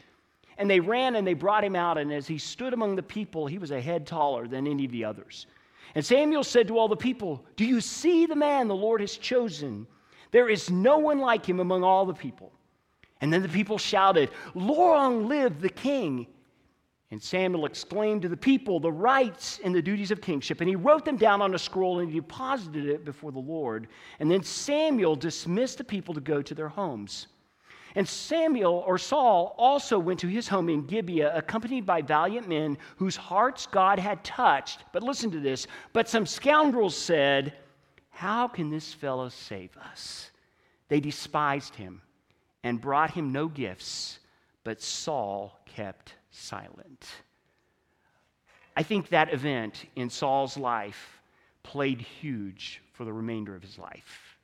And 0.56 0.71
they 0.71 0.79
ran 0.79 1.17
and 1.17 1.27
they 1.27 1.35
brought 1.35 1.65
him 1.65 1.75
out. 1.75 1.99
And 1.99 2.12
as 2.12 2.29
he 2.29 2.39
stood 2.39 2.73
among 2.73 2.95
the 2.95 3.03
people, 3.03 3.49
he 3.49 3.59
was 3.59 3.73
a 3.73 3.81
head 3.81 4.06
taller 4.06 4.47
than 4.47 4.69
any 4.69 4.85
of 4.85 4.93
the 4.93 5.05
others. 5.05 5.47
And 5.94 6.05
Samuel 6.05 6.44
said 6.44 6.69
to 6.69 6.79
all 6.79 6.88
the 6.88 6.96
people, 6.96 7.44
Do 7.56 7.64
you 7.64 7.81
see 7.81 8.26
the 8.26 8.37
man 8.37 8.69
the 8.69 8.75
Lord 8.75 9.00
has 9.00 9.17
chosen? 9.17 9.87
There 10.32 10.49
is 10.49 10.70
no 10.70 10.99
one 10.99 11.19
like 11.19 11.46
him 11.46 11.61
among 11.61 11.85
all 11.85 12.05
the 12.06 12.14
people. 12.14 12.52
And 13.20 13.32
then 13.32 13.43
the 13.43 13.49
people 13.49 13.79
shouted, 13.79 14.31
Long 14.55 15.29
live 15.29 15.61
the 15.61 15.69
king! 15.69 16.26
And 17.11 17.23
Samuel 17.23 17.67
exclaimed 17.67 18.23
to 18.23 18.29
the 18.29 18.37
people 18.37 18.81
the 18.81 18.91
rights 18.91 19.61
and 19.62 19.73
the 19.73 19.81
duties 19.81 20.11
of 20.11 20.20
kingship. 20.20 20.61
And 20.61 20.69
he 20.69 20.75
wrote 20.75 21.05
them 21.05 21.17
down 21.17 21.41
on 21.41 21.55
a 21.55 21.58
scroll 21.58 22.00
and 22.00 22.11
he 22.11 22.19
deposited 22.19 22.87
it 22.87 23.05
before 23.05 23.31
the 23.31 23.38
Lord. 23.38 23.87
And 24.19 24.29
then 24.29 24.43
Samuel 24.43 25.14
dismissed 25.14 25.79
the 25.79 25.85
people 25.85 26.12
to 26.14 26.20
go 26.20 26.43
to 26.43 26.55
their 26.55 26.69
homes. 26.69 27.29
And 27.94 28.08
Samuel 28.08 28.82
or 28.87 28.99
Saul 28.99 29.55
also 29.56 29.99
went 29.99 30.19
to 30.20 30.26
his 30.26 30.49
home 30.49 30.69
in 30.69 30.87
Gibeah, 30.87 31.37
accompanied 31.37 31.87
by 31.87 32.02
valiant 32.02 32.49
men 32.49 32.76
whose 32.96 33.14
hearts 33.14 33.67
God 33.67 34.00
had 34.00 34.25
touched. 34.25 34.85
But 34.93 35.05
listen 35.05 35.31
to 35.31 35.41
this. 35.41 35.67
But 35.93 36.08
some 36.08 36.26
scoundrels 36.26 36.96
said, 36.96 37.55
How 38.11 38.49
can 38.49 38.70
this 38.70 38.93
fellow 38.93 39.29
save 39.29 39.76
us? 39.76 40.31
They 40.88 40.99
despised 40.99 41.76
him 41.76 42.02
and 42.64 42.81
brought 42.81 43.12
him 43.12 43.31
no 43.31 43.46
gifts, 43.46 44.19
but 44.64 44.82
Saul 44.82 45.61
kept 45.67 46.14
silent. 46.31 47.06
I 48.76 48.82
think 48.82 49.08
that 49.08 49.32
event 49.32 49.85
in 49.94 50.11
Saul's 50.11 50.56
life 50.56 51.20
played 51.62 52.00
huge 52.00 52.82
for 52.93 53.05
the 53.05 53.12
remainder 53.12 53.55
of 53.55 53.62
his 53.62 53.79
life. 53.79 54.37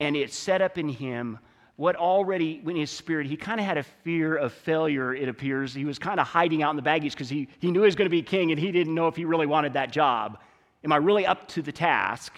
And 0.00 0.16
it 0.16 0.32
set 0.32 0.62
up 0.62 0.78
in 0.78 0.88
him 0.88 1.38
what 1.78 1.94
already 1.94 2.60
in 2.66 2.74
his 2.74 2.90
spirit, 2.90 3.28
he 3.28 3.36
kind 3.36 3.60
of 3.60 3.64
had 3.64 3.78
a 3.78 3.84
fear 3.84 4.34
of 4.34 4.52
failure, 4.52 5.14
it 5.14 5.28
appears. 5.28 5.72
He 5.72 5.84
was 5.84 5.96
kind 5.96 6.18
of 6.18 6.26
hiding 6.26 6.60
out 6.60 6.70
in 6.70 6.76
the 6.76 6.82
baggage 6.82 7.12
because 7.12 7.28
he, 7.28 7.46
he 7.60 7.70
knew 7.70 7.82
he 7.82 7.86
was 7.86 7.94
going 7.94 8.06
to 8.06 8.10
be 8.10 8.20
king 8.20 8.50
and 8.50 8.58
he 8.58 8.72
didn't 8.72 8.96
know 8.96 9.06
if 9.06 9.14
he 9.14 9.24
really 9.24 9.46
wanted 9.46 9.74
that 9.74 9.92
job. 9.92 10.40
Am 10.82 10.90
I 10.90 10.96
really 10.96 11.24
up 11.24 11.46
to 11.48 11.62
the 11.62 11.70
task? 11.70 12.32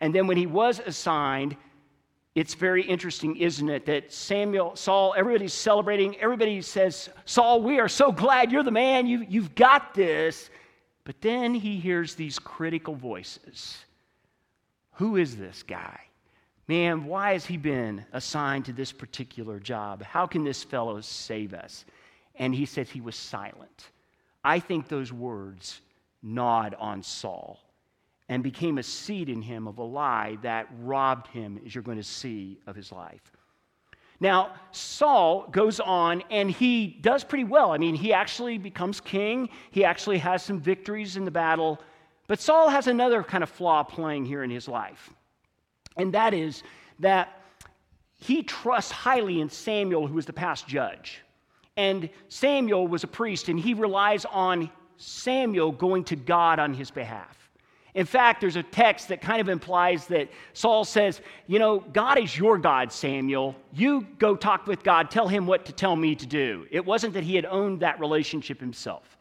And 0.00 0.12
then 0.12 0.26
when 0.26 0.36
he 0.36 0.46
was 0.46 0.80
assigned, 0.80 1.56
it's 2.34 2.54
very 2.54 2.82
interesting, 2.82 3.36
isn't 3.36 3.68
it, 3.68 3.86
that 3.86 4.12
Samuel, 4.12 4.74
Saul, 4.74 5.14
everybody's 5.16 5.54
celebrating. 5.54 6.16
Everybody 6.16 6.60
says, 6.60 7.08
Saul, 7.26 7.62
we 7.62 7.78
are 7.78 7.88
so 7.88 8.10
glad 8.10 8.50
you're 8.50 8.64
the 8.64 8.72
man. 8.72 9.06
You, 9.06 9.24
you've 9.28 9.54
got 9.54 9.94
this. 9.94 10.50
But 11.04 11.20
then 11.20 11.54
he 11.54 11.78
hears 11.78 12.16
these 12.16 12.40
critical 12.40 12.96
voices 12.96 13.78
Who 14.94 15.18
is 15.18 15.36
this 15.36 15.62
guy? 15.62 16.00
Man, 16.70 17.06
why 17.06 17.32
has 17.32 17.44
he 17.44 17.56
been 17.56 18.04
assigned 18.12 18.66
to 18.66 18.72
this 18.72 18.92
particular 18.92 19.58
job? 19.58 20.04
How 20.04 20.24
can 20.24 20.44
this 20.44 20.62
fellow 20.62 21.00
save 21.00 21.52
us? 21.52 21.84
And 22.36 22.54
he 22.54 22.64
says 22.64 22.88
he 22.88 23.00
was 23.00 23.16
silent. 23.16 23.90
I 24.44 24.60
think 24.60 24.86
those 24.86 25.12
words 25.12 25.80
gnawed 26.22 26.76
on 26.78 27.02
Saul 27.02 27.58
and 28.28 28.44
became 28.44 28.78
a 28.78 28.84
seed 28.84 29.28
in 29.28 29.42
him 29.42 29.66
of 29.66 29.78
a 29.78 29.82
lie 29.82 30.38
that 30.42 30.68
robbed 30.78 31.26
him, 31.26 31.60
as 31.66 31.74
you're 31.74 31.82
going 31.82 31.96
to 31.96 32.04
see, 32.04 32.60
of 32.68 32.76
his 32.76 32.92
life. 32.92 33.32
Now, 34.20 34.54
Saul 34.70 35.48
goes 35.50 35.80
on 35.80 36.22
and 36.30 36.48
he 36.48 36.86
does 36.86 37.24
pretty 37.24 37.42
well. 37.42 37.72
I 37.72 37.78
mean, 37.78 37.96
he 37.96 38.12
actually 38.12 38.58
becomes 38.58 39.00
king, 39.00 39.48
he 39.72 39.84
actually 39.84 40.18
has 40.18 40.44
some 40.44 40.60
victories 40.60 41.16
in 41.16 41.24
the 41.24 41.32
battle. 41.32 41.80
But 42.28 42.38
Saul 42.38 42.68
has 42.68 42.86
another 42.86 43.24
kind 43.24 43.42
of 43.42 43.50
flaw 43.50 43.82
playing 43.82 44.24
here 44.24 44.44
in 44.44 44.50
his 44.50 44.68
life 44.68 45.12
and 45.96 46.14
that 46.14 46.34
is 46.34 46.62
that 46.98 47.42
he 48.16 48.42
trusts 48.42 48.92
highly 48.92 49.40
in 49.40 49.48
Samuel, 49.48 50.06
who 50.06 50.14
was 50.14 50.26
the 50.26 50.32
past 50.32 50.66
judge. 50.68 51.22
And 51.76 52.10
Samuel 52.28 52.86
was 52.86 53.04
a 53.04 53.06
priest, 53.06 53.48
and 53.48 53.58
he 53.58 53.74
relies 53.74 54.24
on 54.26 54.70
Samuel 54.98 55.72
going 55.72 56.04
to 56.04 56.16
God 56.16 56.58
on 56.58 56.74
his 56.74 56.90
behalf. 56.90 57.38
In 57.94 58.06
fact, 58.06 58.40
there's 58.40 58.56
a 58.56 58.62
text 58.62 59.08
that 59.08 59.20
kind 59.20 59.40
of 59.40 59.48
implies 59.48 60.06
that 60.06 60.28
Saul 60.52 60.84
says, 60.84 61.20
You 61.48 61.58
know, 61.58 61.80
God 61.80 62.18
is 62.18 62.36
your 62.36 62.56
God, 62.58 62.92
Samuel. 62.92 63.56
You 63.72 64.06
go 64.18 64.36
talk 64.36 64.66
with 64.66 64.84
God, 64.84 65.10
tell 65.10 65.26
him 65.26 65.46
what 65.46 65.64
to 65.64 65.72
tell 65.72 65.96
me 65.96 66.14
to 66.14 66.26
do. 66.26 66.66
It 66.70 66.84
wasn't 66.84 67.14
that 67.14 67.24
he 67.24 67.34
had 67.34 67.46
owned 67.46 67.80
that 67.80 67.98
relationship 67.98 68.60
himself. 68.60 69.16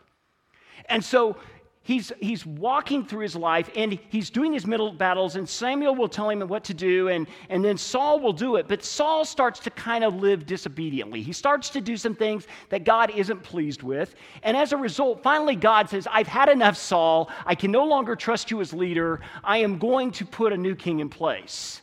And 0.87 1.03
so 1.03 1.37
he's, 1.81 2.11
he's 2.19 2.45
walking 2.45 3.05
through 3.05 3.21
his 3.21 3.35
life 3.35 3.69
and 3.75 3.97
he's 4.09 4.29
doing 4.29 4.53
his 4.53 4.67
middle 4.67 4.91
battles, 4.91 5.35
and 5.35 5.47
Samuel 5.47 5.95
will 5.95 6.07
tell 6.07 6.29
him 6.29 6.41
what 6.41 6.63
to 6.65 6.73
do, 6.73 7.07
and, 7.07 7.27
and 7.49 7.63
then 7.63 7.77
Saul 7.77 8.19
will 8.19 8.33
do 8.33 8.55
it. 8.57 8.67
But 8.67 8.83
Saul 8.83 9.25
starts 9.25 9.59
to 9.61 9.69
kind 9.71 10.03
of 10.03 10.15
live 10.15 10.45
disobediently. 10.45 11.21
He 11.21 11.33
starts 11.33 11.69
to 11.71 11.81
do 11.81 11.97
some 11.97 12.15
things 12.15 12.47
that 12.69 12.83
God 12.83 13.11
isn't 13.11 13.43
pleased 13.43 13.83
with. 13.83 14.15
And 14.43 14.55
as 14.55 14.71
a 14.71 14.77
result, 14.77 15.23
finally, 15.23 15.55
God 15.55 15.89
says, 15.89 16.07
I've 16.11 16.27
had 16.27 16.49
enough, 16.49 16.77
Saul. 16.77 17.29
I 17.45 17.55
can 17.55 17.71
no 17.71 17.85
longer 17.85 18.15
trust 18.15 18.51
you 18.51 18.61
as 18.61 18.73
leader. 18.73 19.21
I 19.43 19.57
am 19.57 19.77
going 19.77 20.11
to 20.13 20.25
put 20.25 20.53
a 20.53 20.57
new 20.57 20.75
king 20.75 20.99
in 20.99 21.09
place, 21.09 21.81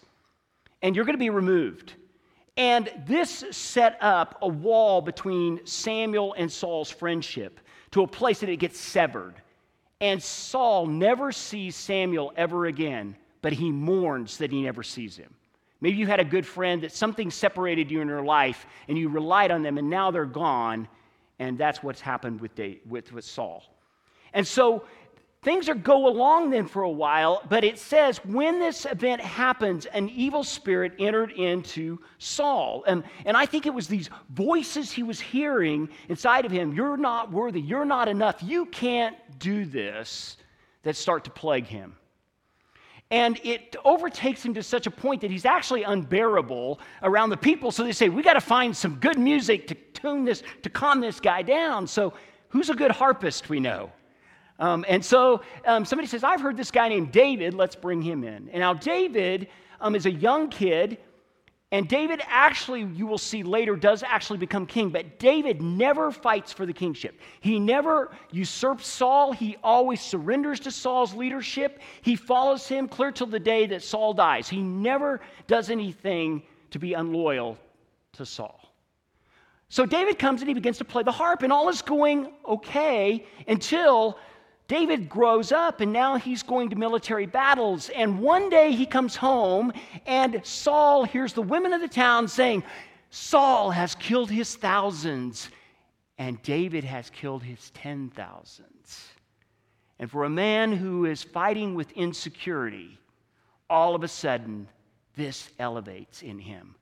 and 0.82 0.94
you're 0.94 1.04
going 1.04 1.14
to 1.14 1.18
be 1.18 1.30
removed. 1.30 1.94
And 2.58 2.90
this 3.06 3.44
set 3.50 3.98
up 4.00 4.38
a 4.40 4.48
wall 4.48 5.02
between 5.02 5.60
Samuel 5.66 6.34
and 6.38 6.50
Saul's 6.50 6.90
friendship 6.90 7.60
to 7.90 8.02
a 8.02 8.06
place 8.06 8.40
that 8.40 8.48
it 8.48 8.56
gets 8.56 8.78
severed. 8.78 9.34
And 10.00 10.22
Saul 10.22 10.86
never 10.86 11.32
sees 11.32 11.74
Samuel 11.74 12.32
ever 12.36 12.66
again, 12.66 13.16
but 13.42 13.52
he 13.52 13.70
mourns 13.70 14.38
that 14.38 14.52
he 14.52 14.62
never 14.62 14.82
sees 14.82 15.16
him. 15.16 15.32
Maybe 15.80 15.96
you 15.96 16.06
had 16.06 16.20
a 16.20 16.24
good 16.24 16.46
friend 16.46 16.82
that 16.82 16.92
something 16.92 17.30
separated 17.30 17.90
you 17.90 18.00
in 18.00 18.08
your 18.08 18.24
life 18.24 18.66
and 18.88 18.96
you 18.98 19.08
relied 19.08 19.50
on 19.50 19.62
them 19.62 19.78
and 19.78 19.88
now 19.88 20.10
they're 20.10 20.24
gone. 20.24 20.88
And 21.38 21.58
that's 21.58 21.82
what's 21.82 22.00
happened 22.00 22.40
with, 22.40 22.52
with, 22.88 23.12
with 23.12 23.24
Saul. 23.24 23.62
And 24.32 24.46
so 24.46 24.84
things 25.43 25.69
are 25.69 25.75
go 25.75 26.09
along 26.09 26.50
then 26.50 26.66
for 26.66 26.83
a 26.83 26.90
while, 26.90 27.43
but 27.49 27.62
it 27.62 27.78
says 27.78 28.19
when 28.25 28.59
this 28.59 28.85
event 28.85 29.21
happens, 29.21 29.87
an 29.87 30.09
evil 30.09 30.43
spirit 30.43 30.93
entered 30.99 31.33
into 31.33 31.99
Saul. 32.19 32.83
And, 32.87 33.05
and 33.25 33.37
I 33.37 33.47
think 33.47 33.66
it 33.66 33.75
was 33.75 33.87
these 33.87 34.11
voices 34.31 34.90
he 34.90 35.02
was 35.02 35.21
hearing 35.21 35.88
inside 36.09 36.45
of 36.45 36.50
him 36.52 36.73
You're 36.73 36.97
not 36.97 37.31
worthy, 37.31 37.61
you're 37.61 37.85
not 37.85 38.09
enough, 38.09 38.43
you 38.43 38.66
can't 38.66 39.16
do 39.38 39.64
this, 39.64 40.37
that 40.83 40.97
start 40.97 41.25
to 41.25 41.31
plague 41.31 41.66
him. 41.66 41.97
And 43.11 43.38
it 43.45 43.76
overtakes 43.85 44.45
him 44.45 44.55
to 44.55 44.62
such 44.64 44.88
a 44.88 44.90
point 44.90 45.21
that 45.21 45.31
he's 45.31 45.45
actually 45.45 45.85
unbearable 45.85 46.81
around 47.05 47.31
the 47.31 47.37
people. 47.37 47.71
So 47.71 47.85
they 47.85 47.93
say, 47.93 48.09
We 48.09 48.23
got 48.23 48.33
to 48.33 48.40
find 48.40 48.76
some 48.76 48.97
good 48.97 49.19
music 49.19 49.69
to 49.69 49.75
tune 49.75 50.25
this, 50.25 50.43
to 50.62 50.71
calm 50.71 51.00
this 51.00 51.21
guy 51.21 51.43
down. 51.43 51.87
So, 51.87 52.14
who's 52.49 52.69
a 52.69 52.75
good 52.75 52.90
harpist 52.90 53.49
we 53.49 53.61
know? 53.61 53.93
Um, 54.58 54.84
and 54.88 55.04
so 55.04 55.42
um, 55.66 55.84
somebody 55.84 56.08
says, 56.08 56.25
I've 56.25 56.40
heard 56.40 56.56
this 56.56 56.70
guy 56.70 56.88
named 56.88 57.12
David, 57.12 57.54
let's 57.54 57.76
bring 57.76 58.00
him 58.00 58.25
in. 58.25 58.48
And 58.48 58.60
now, 58.60 58.75
David 58.75 59.48
um, 59.80 59.94
is 59.94 60.06
a 60.06 60.10
young 60.10 60.48
kid, 60.48 60.98
and 61.72 61.88
David 61.88 62.22
actually, 62.26 62.84
you 62.84 63.06
will 63.06 63.18
see 63.18 63.42
later, 63.42 63.76
does 63.76 64.02
actually 64.02 64.38
become 64.38 64.66
king, 64.66 64.88
but 64.88 65.18
David 65.18 65.60
never 65.60 66.10
fights 66.10 66.52
for 66.52 66.64
the 66.64 66.72
kingship. 66.72 67.20
He 67.40 67.58
never 67.58 68.12
usurps 68.30 68.86
Saul. 68.86 69.32
He 69.32 69.56
always 69.62 70.00
surrenders 70.00 70.60
to 70.60 70.70
Saul's 70.70 71.12
leadership. 71.12 71.80
He 72.02 72.16
follows 72.16 72.66
him 72.66 72.88
clear 72.88 73.10
till 73.10 73.26
the 73.26 73.40
day 73.40 73.66
that 73.66 73.82
Saul 73.82 74.14
dies. 74.14 74.48
He 74.48 74.62
never 74.62 75.20
does 75.48 75.68
anything 75.68 76.42
to 76.70 76.78
be 76.78 76.94
unloyal 76.94 77.58
to 78.12 78.25
Saul. 78.25 78.60
So 79.68 79.84
David 79.84 80.18
comes 80.18 80.40
and 80.42 80.48
he 80.48 80.54
begins 80.54 80.78
to 80.78 80.84
play 80.84 81.02
the 81.02 81.12
harp, 81.12 81.42
and 81.42 81.52
all 81.52 81.68
is 81.68 81.82
going 81.82 82.32
okay 82.46 83.26
until 83.48 84.18
David 84.68 85.08
grows 85.08 85.52
up 85.52 85.80
and 85.80 85.92
now 85.92 86.16
he's 86.16 86.42
going 86.42 86.70
to 86.70 86.76
military 86.76 87.26
battles. 87.26 87.88
And 87.90 88.20
one 88.20 88.50
day 88.50 88.73
he 88.73 88.87
comes 88.87 89.14
home 89.14 89.73
and 90.06 90.40
Saul 90.44 91.04
hears 91.04 91.32
the 91.32 91.42
women 91.42 91.73
of 91.73 91.80
the 91.80 91.88
town 91.88 92.26
saying, 92.26 92.64
Saul 93.11 93.70
has 93.70 93.94
killed 93.94 94.30
his 94.30 94.56
thousands 94.56 95.49
and 96.18 96.42
David 96.42 96.85
has 96.85 97.11
killed 97.11 97.42
his 97.42 97.70
ten 97.70 98.11
thousands. 98.11 99.08
And 99.99 100.11
for 100.11 100.25
a 100.25 100.30
man 100.30 100.73
who 100.73 101.04
is 101.04 101.23
fighting 101.23 101.75
with 101.75 101.90
insecurity, 101.92 102.99
all 103.70 103.94
of 103.94 104.02
a 104.02 104.08
sudden 104.08 104.68
this 105.16 105.50
elevates 105.58 106.23
in 106.23 106.38
him. 106.38 106.75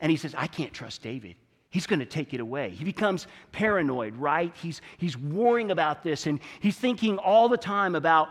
And 0.00 0.10
he 0.10 0.16
says, 0.16 0.34
I 0.36 0.46
can't 0.46 0.72
trust 0.72 1.02
David. 1.02 1.36
He's 1.70 1.86
going 1.86 2.00
to 2.00 2.06
take 2.06 2.34
it 2.34 2.40
away. 2.40 2.70
He 2.70 2.84
becomes 2.84 3.28
paranoid, 3.52 4.16
right? 4.16 4.52
He's, 4.60 4.82
he's 4.98 5.16
worrying 5.16 5.70
about 5.70 6.02
this 6.02 6.26
and 6.26 6.40
he's 6.58 6.76
thinking 6.76 7.16
all 7.18 7.48
the 7.48 7.56
time 7.56 7.94
about 7.94 8.28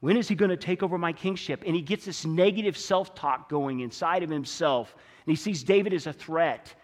when 0.00 0.16
is 0.16 0.28
he 0.28 0.34
going 0.34 0.50
to 0.50 0.56
take 0.56 0.82
over 0.82 0.96
my 0.96 1.12
kingship? 1.12 1.64
And 1.66 1.74
he 1.74 1.82
gets 1.82 2.04
this 2.04 2.24
negative 2.24 2.78
self 2.78 3.14
talk 3.14 3.48
going 3.48 3.80
inside 3.80 4.22
of 4.22 4.30
himself. 4.30 4.94
And 5.26 5.30
he 5.30 5.36
sees 5.36 5.62
David 5.62 5.92
as 5.92 6.06
a 6.06 6.12
threat. 6.12 6.74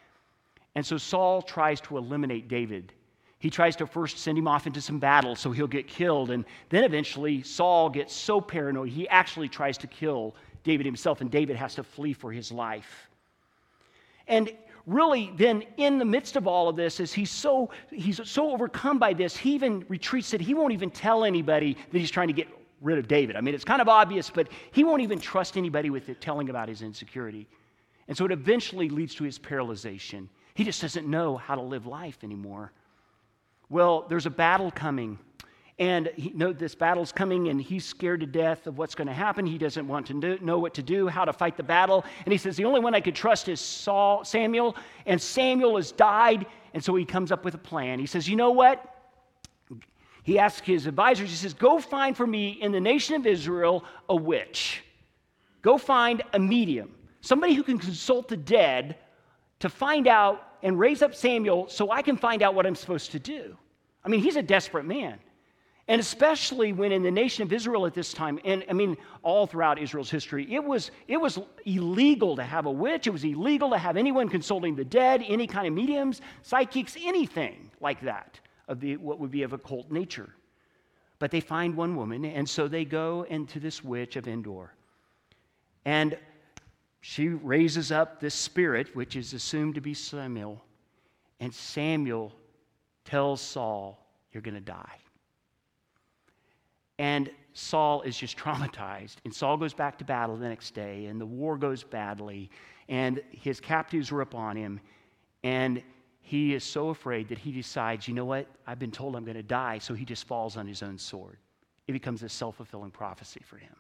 And 0.75 0.85
so 0.85 0.99
Saul 0.99 1.41
tries 1.41 1.81
to 1.83 1.97
eliminate 1.97 2.49
David. 2.49 2.93
He 3.39 3.51
tries 3.51 3.77
to 3.77 3.87
first 3.87 4.19
send 4.19 4.37
him 4.37 4.49
off 4.49 4.67
into 4.67 4.81
some 4.81 4.99
battle 4.99 5.37
so 5.37 5.53
he'll 5.53 5.67
get 5.67 5.87
killed. 5.87 6.31
And 6.31 6.45
then 6.71 6.83
eventually, 6.83 7.43
Saul 7.43 7.89
gets 7.89 8.13
so 8.15 8.41
paranoid, 8.41 8.89
he 8.89 9.09
actually 9.09 9.49
tries 9.49 9.79
to 9.79 9.87
kill 9.87 10.35
David 10.65 10.87
himself, 10.87 11.21
and 11.21 11.31
David 11.31 11.57
has 11.57 11.75
to 11.75 11.83
flee 11.83 12.15
for 12.15 12.33
his 12.33 12.51
life. 12.51 13.11
And 14.27 14.51
really 14.87 15.33
then 15.37 15.63
in 15.77 15.99
the 15.99 16.05
midst 16.05 16.37
of 16.37 16.47
all 16.47 16.69
of 16.69 16.77
this 16.77 17.01
is 17.01 17.13
he's 17.13 17.31
so 17.31 17.71
he's 17.91 18.21
so 18.29 18.53
overcome 18.53 18.99
by 18.99 19.13
this 19.15 19.37
he 19.37 19.55
even 19.55 19.85
retreats 19.89 20.31
that 20.31 20.41
he 20.41 20.53
won't 20.53 20.73
even 20.73 20.91
tell 20.91 21.25
anybody 21.25 21.77
that 21.91 21.99
he's 21.99 22.11
trying 22.11 22.29
to 22.29 22.35
get 22.35 22.49
rid 22.83 22.99
of 22.99 23.09
david. 23.09 23.37
I 23.37 23.41
mean 23.41 23.55
it's 23.55 23.65
kind 23.65 23.81
of 23.81 23.89
obvious 23.89 24.29
but 24.29 24.49
he 24.73 24.85
won't 24.85 25.03
even 25.03 25.19
trust 25.19 25.57
anybody 25.57 25.91
with 25.91 26.09
it 26.09 26.21
telling 26.21 26.51
about 26.51 26.69
his 26.69 26.83
insecurity. 26.83 27.47
And 28.09 28.17
so 28.17 28.27
it 28.27 28.33
eventually 28.33 28.91
leads 28.91 29.15
to 29.15 29.25
his 29.25 29.39
paralyzation. 29.39 30.29
He 30.55 30.65
just 30.65 30.83
doesn't 30.83 31.07
know 31.07 31.39
how 31.39 31.55
to 31.55 31.63
live 31.63 31.87
life 31.87 32.19
anymore. 32.23 32.73
Well 33.71 34.05
there's 34.09 34.27
a 34.27 34.31
battle 34.31 34.71
coming 34.71 35.19
and 35.79 36.09
he 36.15 36.31
know 36.31 36.53
this 36.53 36.75
battle's 36.75 37.11
coming 37.11 37.49
and 37.49 37.61
he's 37.61 37.85
scared 37.85 38.21
to 38.21 38.27
death 38.27 38.69
of 38.69 38.79
what's 38.79 38.95
going 38.95 39.09
to 39.09 39.15
happen. 39.15 39.45
He 39.45 39.59
doesn't 39.59 39.89
want 39.89 40.07
to 40.07 40.39
know 40.45 40.59
what 40.59 40.75
to 40.75 40.83
do 40.83 41.09
how 41.09 41.25
to 41.25 41.33
fight 41.33 41.57
the 41.57 41.65
battle. 41.65 42.05
And 42.25 42.33
he 42.33 42.39
says 42.39 42.57
the 42.57 42.65
only 42.65 42.81
one 42.81 42.95
i 42.95 43.01
could 43.01 43.15
trust 43.15 43.49
is 43.49 43.61
saul 43.61 44.25
samuel 44.25 44.77
and 45.07 45.21
samuel 45.21 45.77
has 45.77 45.91
died. 45.91 46.47
And 46.75 46.85
so 46.85 46.95
he 46.95 47.05
comes 47.05 47.33
up 47.33 47.45
with 47.45 47.55
a 47.55 47.59
plan. 47.59 47.99
He 47.99 48.07
says 48.07 48.29
you 48.29 48.37
know 48.37 48.51
what? 48.51 48.91
He 50.23 50.39
asks 50.39 50.67
his 50.67 50.87
advisors 50.87 51.29
he 51.29 51.37
says 51.37 51.55
go 51.55 51.81
find 51.81 52.17
for 52.17 52.27
me 52.27 52.51
in 52.51 52.71
the 52.71 52.81
nation 52.81 53.17
of 53.17 53.27
israel 53.27 53.85
a 54.09 54.15
witch. 54.15 54.85
Go 55.63 55.77
find 55.77 56.23
a 56.35 56.39
medium 56.39 56.95
somebody 57.21 57.55
who 57.55 57.65
can 57.65 57.79
consult 57.79 58.29
the 58.29 58.37
dead 58.37 58.97
to 59.59 59.69
find 59.69 60.07
out 60.07 60.51
and 60.63 60.79
raise 60.79 61.03
up 61.03 61.17
samuel 61.17 61.69
so 61.69 61.91
i 61.91 62.01
can 62.01 62.17
find 62.17 62.43
out 62.43 62.55
what 62.55 62.65
i'm 62.65 62.77
supposed 62.77 63.11
to 63.11 63.19
do. 63.19 63.57
I 64.05 64.09
mean 64.09 64.21
he's 64.21 64.37
a 64.37 64.43
desperate 64.43 64.85
man 64.85 65.19
and 65.87 66.01
especially 66.01 66.73
when 66.73 66.93
in 66.93 67.03
the 67.03 67.11
nation 67.11 67.43
of 67.43 67.53
Israel 67.53 67.85
at 67.85 67.93
this 67.93 68.13
time, 68.13 68.39
and 68.45 68.65
I 68.71 68.73
mean 68.73 68.97
all 69.23 69.47
throughout 69.47 69.79
Israel's 69.79 70.11
history, 70.11 70.51
it 70.53 70.65
was, 70.65 70.91
it 71.09 71.19
was 71.19 71.39
illegal 71.67 72.37
to 72.37 72.43
have 72.43 72.65
a 72.65 72.71
witch. 72.71 73.07
It 73.07 73.11
was 73.11 73.25
illegal 73.25 73.71
to 73.71 73.79
have 73.79 73.97
anyone 73.97 74.29
consulting 74.29 74.75
the 74.75 74.85
dead, 74.85 75.23
any 75.27 75.47
kind 75.47 75.67
of 75.67 75.75
mediums, 75.75 76.23
psychics, 76.43 76.97
anything 76.99 77.71
like 77.81 78.01
that 78.01 78.41
of 78.67 78.81
the, 78.81 78.97
what 78.97 79.19
would 79.19 79.31
be 79.31 79.43
of 79.43 79.53
occult 79.53 79.91
nature. 79.91 80.31
But 81.19 81.31
they 81.31 81.41
find 81.41 81.77
one 81.77 81.97
woman, 81.97 82.25
and 82.25 82.49
so 82.49 82.67
they 82.67 82.87
go 82.87 83.27
into 83.29 83.61
this 83.61 83.85
witch 83.85 84.17
of 84.17 84.27
Endor. 84.27 84.73
And 85.85 86.17
she 87.03 87.29
raises 87.29 87.93
up 87.93 88.21
this 88.21 88.35
spirit, 88.35 88.97
which 88.97 89.17
is 89.17 89.35
assumed 89.35 89.75
to 89.75 89.83
be 89.83 89.93
Samuel, 89.93 90.65
and 91.41 91.53
Samuel 91.53 92.33
tells 93.05 93.43
Saul, 93.43 93.99
You're 94.33 94.43
going 94.43 94.55
to 94.55 94.61
die. 94.61 94.97
And 96.99 97.31
Saul 97.53 98.03
is 98.03 98.17
just 98.17 98.37
traumatized. 98.45 99.17
And 99.25 99.35
Saul 99.35 99.57
goes 99.57 99.75
back 99.75 99.99
to 99.99 100.05
battle 100.05 100.37
the 100.37 100.49
next 100.49 100.75
day, 100.75 101.07
and 101.07 101.21
the 101.21 101.27
war 101.27 101.57
goes 101.57 101.83
badly, 101.83 102.51
and 102.89 103.21
his 103.31 103.61
captives 103.61 104.13
are 104.13 104.21
upon 104.21 104.57
him. 104.57 104.81
And 105.43 105.83
he 106.21 106.55
is 106.55 106.65
so 106.65 106.89
afraid 106.89 107.29
that 107.29 107.39
he 107.39 107.53
decides, 107.53 108.09
you 108.09 108.15
know 108.15 108.25
what? 108.25 108.47
I've 108.67 108.79
been 108.79 108.91
told 108.91 109.15
I'm 109.15 109.25
going 109.25 109.37
to 109.37 109.43
die, 109.43 109.79
so 109.79 109.95
he 109.95 110.05
just 110.05 110.27
falls 110.27 110.57
on 110.57 110.67
his 110.67 110.83
own 110.83 110.99
sword. 110.99 111.39
It 111.87 111.93
becomes 111.93 112.23
a 112.23 112.29
self 112.29 112.57
fulfilling 112.57 112.91
prophecy 112.91 113.43
for 113.45 113.59
him. 113.59 113.75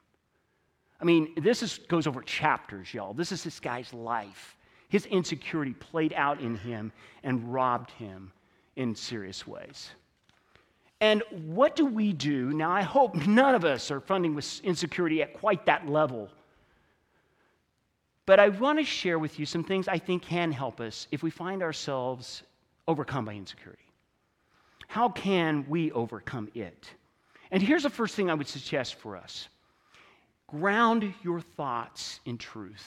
I 1.01 1.05
mean, 1.05 1.35
this 1.43 1.63
is, 1.63 1.79
goes 1.89 2.07
over 2.07 2.23
chapters, 2.23 2.93
y'all. 2.93 3.15
This 3.15 3.33
is 3.33 3.43
this 3.43 3.61
guy's 3.61 3.93
life. 3.93 4.57
His 4.89 5.07
insecurity 5.07 5.73
played 5.73 6.13
out 6.13 6.41
in 6.41 6.57
him 6.57 6.93
and 7.23 7.53
robbed 7.53 7.91
him 7.93 8.31
in 8.77 8.95
serious 8.95 9.47
ways. 9.47 9.91
And 11.01 11.23
what 11.31 11.77
do 11.77 11.85
we 11.87 12.13
do? 12.13 12.53
Now, 12.53 12.71
I 12.71 12.83
hope 12.83 13.15
none 13.27 13.55
of 13.55 13.65
us 13.65 13.91
are 13.91 14.01
funding 14.01 14.35
with 14.35 14.61
insecurity 14.63 15.23
at 15.23 15.35
quite 15.35 15.67
that 15.67 15.89
level. 15.89 16.29
But 18.27 18.41
I 18.41 18.49
want 18.49 18.79
to 18.79 18.85
share 18.85 19.19
with 19.19 19.39
you 19.39 19.45
some 19.45 19.65
things 19.65 19.87
I 19.87 19.99
think 19.99 20.23
can 20.23 20.51
help 20.51 20.81
us 20.81 21.07
if 21.11 21.23
we 21.23 21.31
find 21.31 21.63
ourselves 21.63 22.43
overcome 22.89 23.27
by 23.27 23.35
insecurity. 23.35 23.83
How 24.89 25.09
can 25.09 25.67
we 25.69 25.93
overcome 25.93 26.51
it? 26.55 26.89
And 27.51 27.63
here's 27.63 27.83
the 27.83 27.91
first 27.91 28.15
thing 28.15 28.31
I 28.31 28.35
would 28.35 28.49
suggest 28.49 28.95
for 28.95 29.17
us 29.17 29.49
ground 30.49 31.13
your 31.23 31.41
thoughts 31.41 32.21
in 32.25 32.39
truth. 32.39 32.87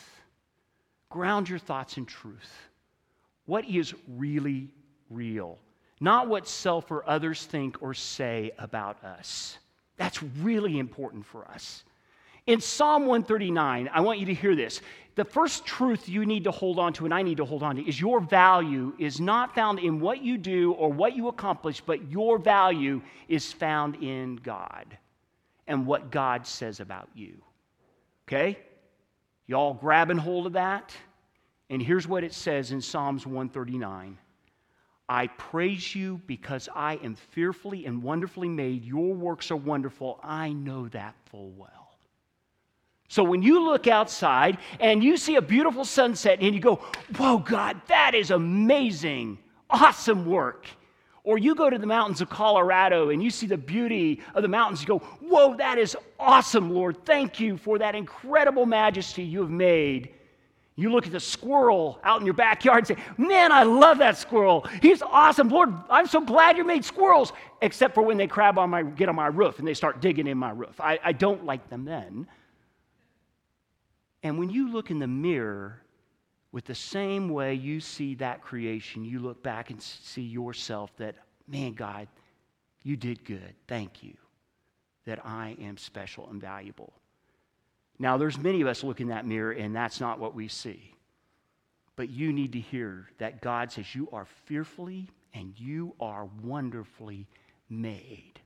Ground 1.09 1.49
your 1.49 1.59
thoughts 1.59 1.97
in 1.97 2.05
truth. 2.05 2.51
What 3.45 3.65
is 3.65 3.93
really 4.07 4.69
real? 5.09 5.57
Not 5.99 6.27
what 6.27 6.47
self 6.47 6.91
or 6.91 7.07
others 7.09 7.43
think 7.45 7.81
or 7.81 7.93
say 7.93 8.51
about 8.57 9.03
us. 9.03 9.57
That's 9.97 10.21
really 10.21 10.77
important 10.77 11.25
for 11.25 11.47
us. 11.49 11.83
In 12.45 12.61
Psalm 12.61 13.07
139, 13.07 13.89
I 13.91 13.99
want 13.99 14.19
you 14.19 14.27
to 14.27 14.33
hear 14.33 14.55
this. 14.55 14.81
The 15.15 15.25
first 15.25 15.65
truth 15.65 16.07
you 16.07 16.25
need 16.25 16.45
to 16.45 16.51
hold 16.51 16.79
on 16.79 16.93
to, 16.93 17.05
and 17.05 17.13
I 17.13 17.21
need 17.21 17.37
to 17.37 17.45
hold 17.45 17.61
on 17.61 17.75
to, 17.75 17.85
is 17.85 17.99
your 17.99 18.21
value 18.21 18.93
is 18.97 19.19
not 19.19 19.53
found 19.53 19.79
in 19.79 19.99
what 19.99 20.21
you 20.21 20.37
do 20.37 20.71
or 20.73 20.91
what 20.91 21.15
you 21.15 21.27
accomplish, 21.27 21.81
but 21.81 22.09
your 22.09 22.37
value 22.37 23.01
is 23.27 23.51
found 23.51 23.95
in 23.95 24.37
God 24.37 24.97
and 25.65 25.85
what 25.85 26.09
God 26.09 26.47
says 26.47 26.79
about 26.79 27.09
you. 27.15 27.41
Okay? 28.27 28.57
Y'all 29.47 29.73
grabbing 29.73 30.17
hold 30.17 30.45
of 30.45 30.53
that? 30.53 30.95
And 31.69 31.81
here's 31.81 32.07
what 32.07 32.23
it 32.23 32.33
says 32.33 32.71
in 32.71 32.79
Psalms 32.79 33.25
139 33.25 34.17
I 35.09 35.27
praise 35.27 35.95
you 35.95 36.19
because 36.27 36.67
I 36.75 36.95
am 36.95 37.15
fearfully 37.15 37.85
and 37.85 38.03
wonderfully 38.03 38.49
made. 38.49 38.83
Your 38.83 39.13
works 39.13 39.51
are 39.51 39.55
wonderful. 39.55 40.19
I 40.21 40.51
know 40.51 40.89
that 40.89 41.15
full 41.31 41.51
well. 41.51 41.97
So 43.07 43.23
when 43.23 43.41
you 43.41 43.63
look 43.63 43.87
outside 43.87 44.57
and 44.81 45.01
you 45.01 45.15
see 45.15 45.35
a 45.35 45.41
beautiful 45.41 45.85
sunset 45.85 46.39
and 46.41 46.53
you 46.53 46.59
go, 46.59 46.81
Whoa, 47.15 47.37
God, 47.37 47.79
that 47.87 48.15
is 48.15 48.31
amazing, 48.31 49.39
awesome 49.69 50.25
work. 50.25 50.67
Or 51.23 51.37
you 51.37 51.55
go 51.55 51.69
to 51.69 51.77
the 51.77 51.87
mountains 51.87 52.21
of 52.21 52.29
Colorado 52.29 53.09
and 53.09 53.23
you 53.23 53.29
see 53.29 53.47
the 53.47 53.57
beauty 53.57 54.21
of 54.33 54.41
the 54.41 54.49
mountains, 54.49 54.81
you 54.81 54.87
go, 54.87 54.99
Whoa, 54.99 55.55
that 55.55 55.77
is 55.77 55.95
awesome, 56.19 56.73
Lord. 56.73 57.05
Thank 57.05 57.39
you 57.39 57.57
for 57.57 57.79
that 57.79 57.95
incredible 57.95 58.65
majesty 58.65 59.23
you 59.23 59.41
have 59.41 59.51
made. 59.51 60.09
You 60.79 60.91
look 60.91 61.07
at 61.07 61.11
the 61.11 61.19
squirrel 61.19 61.99
out 62.03 62.19
in 62.19 62.25
your 62.27 62.35
backyard 62.35 62.87
and 62.87 62.87
say, 62.87 63.03
Man, 63.17 63.51
I 63.51 63.63
love 63.63 63.97
that 63.97 64.15
squirrel. 64.15 64.63
He's 64.79 65.01
awesome. 65.01 65.49
Lord, 65.49 65.73
I'm 65.89 66.05
so 66.05 66.21
glad 66.21 66.55
you 66.55 66.63
made 66.63 66.85
squirrels, 66.85 67.33
except 67.63 67.95
for 67.95 68.03
when 68.03 68.17
they 68.17 68.27
crab 68.27 68.59
on 68.59 68.69
my, 68.69 68.83
get 68.83 69.09
on 69.09 69.15
my 69.15 69.25
roof 69.25 69.57
and 69.57 69.67
they 69.67 69.73
start 69.73 70.01
digging 70.01 70.27
in 70.27 70.37
my 70.37 70.51
roof. 70.51 70.79
I, 70.79 70.99
I 71.03 71.13
don't 71.13 71.45
like 71.45 71.67
them 71.71 71.83
then. 71.83 72.27
And 74.21 74.37
when 74.37 74.51
you 74.51 74.71
look 74.71 74.91
in 74.91 74.99
the 74.99 75.07
mirror 75.07 75.81
with 76.51 76.65
the 76.65 76.75
same 76.75 77.29
way 77.29 77.55
you 77.55 77.79
see 77.79 78.13
that 78.15 78.43
creation, 78.43 79.03
you 79.03 79.17
look 79.17 79.41
back 79.41 79.71
and 79.71 79.81
see 79.81 80.21
yourself 80.21 80.95
that, 80.97 81.15
man, 81.47 81.73
God, 81.73 82.07
you 82.83 82.95
did 82.95 83.25
good. 83.25 83.55
Thank 83.67 84.03
you 84.03 84.13
that 85.05 85.25
I 85.25 85.57
am 85.59 85.77
special 85.77 86.29
and 86.29 86.39
valuable. 86.39 86.93
Now, 87.99 88.17
there's 88.17 88.37
many 88.37 88.61
of 88.61 88.67
us 88.67 88.83
look 88.83 89.01
in 89.01 89.07
that 89.07 89.25
mirror, 89.25 89.51
and 89.51 89.75
that's 89.75 89.99
not 89.99 90.19
what 90.19 90.35
we 90.35 90.47
see. 90.47 90.93
But 91.95 92.09
you 92.09 92.31
need 92.31 92.53
to 92.53 92.59
hear 92.59 93.09
that 93.17 93.41
God 93.41 93.71
says 93.71 93.95
you 93.95 94.07
are 94.13 94.27
fearfully 94.45 95.09
and 95.33 95.53
you 95.57 95.95
are 95.99 96.29
wonderfully 96.43 97.27
made. 97.69 98.39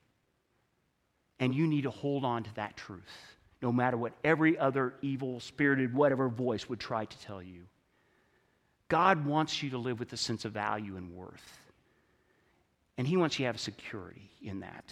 And 1.40 1.54
you 1.54 1.68
need 1.68 1.84
to 1.84 1.90
hold 1.90 2.24
on 2.24 2.44
to 2.44 2.56
that 2.56 2.78
truth, 2.78 3.36
no 3.62 3.72
matter 3.72 3.98
what 3.98 4.14
every 4.24 4.58
other 4.58 4.94
evil, 5.02 5.40
spirited, 5.40 5.94
whatever 5.94 6.30
voice 6.30 6.70
would 6.70 6.80
try 6.80 7.04
to 7.04 7.20
tell 7.20 7.42
you. 7.42 7.64
God 8.88 9.26
wants 9.26 9.62
you 9.62 9.72
to 9.72 9.78
live 9.78 10.00
with 10.00 10.14
a 10.14 10.18
sense 10.18 10.46
of 10.46 10.54
value 10.54 10.96
and 10.98 11.14
worth. 11.14 11.60
And 12.98 13.08
He 13.08 13.18
wants 13.18 13.38
you 13.38 13.44
to 13.44 13.48
have 13.48 13.60
security 13.60 14.30
in 14.42 14.62
that. 14.62 14.86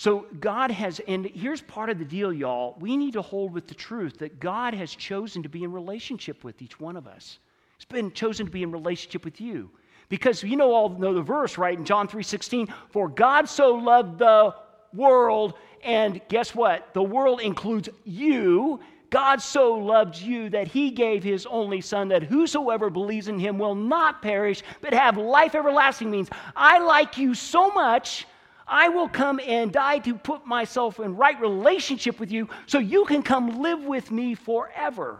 So, 0.00 0.24
God 0.40 0.70
has, 0.70 0.98
and 1.06 1.26
here's 1.26 1.60
part 1.60 1.90
of 1.90 1.98
the 1.98 2.06
deal, 2.06 2.32
y'all. 2.32 2.74
We 2.80 2.96
need 2.96 3.12
to 3.12 3.20
hold 3.20 3.52
with 3.52 3.66
the 3.66 3.74
truth 3.74 4.16
that 4.20 4.40
God 4.40 4.72
has 4.72 4.94
chosen 4.94 5.42
to 5.42 5.50
be 5.50 5.62
in 5.62 5.72
relationship 5.72 6.42
with 6.42 6.62
each 6.62 6.80
one 6.80 6.96
of 6.96 7.06
us. 7.06 7.38
He's 7.76 7.84
been 7.84 8.10
chosen 8.10 8.46
to 8.46 8.50
be 8.50 8.62
in 8.62 8.72
relationship 8.72 9.26
with 9.26 9.42
you. 9.42 9.68
Because 10.08 10.42
you 10.42 10.56
know 10.56 10.72
all 10.72 10.88
know 10.88 11.12
the 11.12 11.20
verse, 11.20 11.58
right? 11.58 11.76
In 11.76 11.84
John 11.84 12.08
3:16, 12.08 12.72
for 12.88 13.10
God 13.10 13.46
so 13.46 13.74
loved 13.74 14.18
the 14.18 14.54
world, 14.94 15.52
and 15.84 16.18
guess 16.30 16.54
what? 16.54 16.94
The 16.94 17.02
world 17.02 17.42
includes 17.42 17.90
you. 18.06 18.80
God 19.10 19.42
so 19.42 19.74
loved 19.74 20.16
you 20.16 20.48
that 20.48 20.68
he 20.68 20.92
gave 20.92 21.22
his 21.22 21.44
only 21.44 21.82
son 21.82 22.08
that 22.08 22.22
whosoever 22.22 22.88
believes 22.88 23.28
in 23.28 23.38
him 23.38 23.58
will 23.58 23.74
not 23.74 24.22
perish 24.22 24.62
but 24.80 24.94
have 24.94 25.18
life 25.18 25.54
everlasting 25.54 26.10
means 26.10 26.30
I 26.56 26.78
like 26.78 27.18
you 27.18 27.34
so 27.34 27.70
much 27.72 28.24
I 28.70 28.88
will 28.88 29.08
come 29.08 29.40
and 29.44 29.72
die 29.72 29.98
to 29.98 30.14
put 30.14 30.46
myself 30.46 31.00
in 31.00 31.16
right 31.16 31.38
relationship 31.40 32.20
with 32.20 32.30
you 32.30 32.48
so 32.66 32.78
you 32.78 33.04
can 33.04 33.22
come 33.22 33.60
live 33.60 33.84
with 33.84 34.12
me 34.12 34.36
forever. 34.36 35.18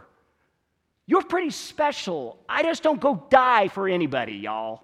You're 1.05 1.23
pretty 1.23 1.49
special. 1.49 2.39
I 2.47 2.63
just 2.63 2.81
don't 2.81 3.01
go 3.01 3.27
die 3.29 3.67
for 3.67 3.89
anybody, 3.89 4.35
y'all. 4.37 4.83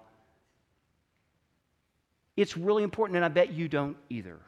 It's 2.36 2.56
really 2.56 2.82
important, 2.82 3.16
and 3.16 3.24
I 3.24 3.28
bet 3.28 3.52
you 3.52 3.68
don't 3.68 3.96
either. 4.10 4.38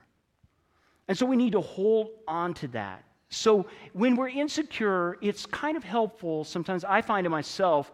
And 1.09 1.17
so 1.17 1.25
we 1.25 1.37
need 1.37 1.53
to 1.53 1.61
hold 1.63 2.11
on 2.29 2.53
to 2.55 2.69
that. 2.69 3.03
So 3.31 3.67
when 3.95 4.17
we're 4.17 4.29
insecure, 4.29 5.17
it's 5.23 5.47
kind 5.47 5.77
of 5.77 5.83
helpful. 5.83 6.45
Sometimes 6.45 6.85
I 6.85 7.01
find 7.01 7.27
in 7.27 7.31
myself 7.31 7.91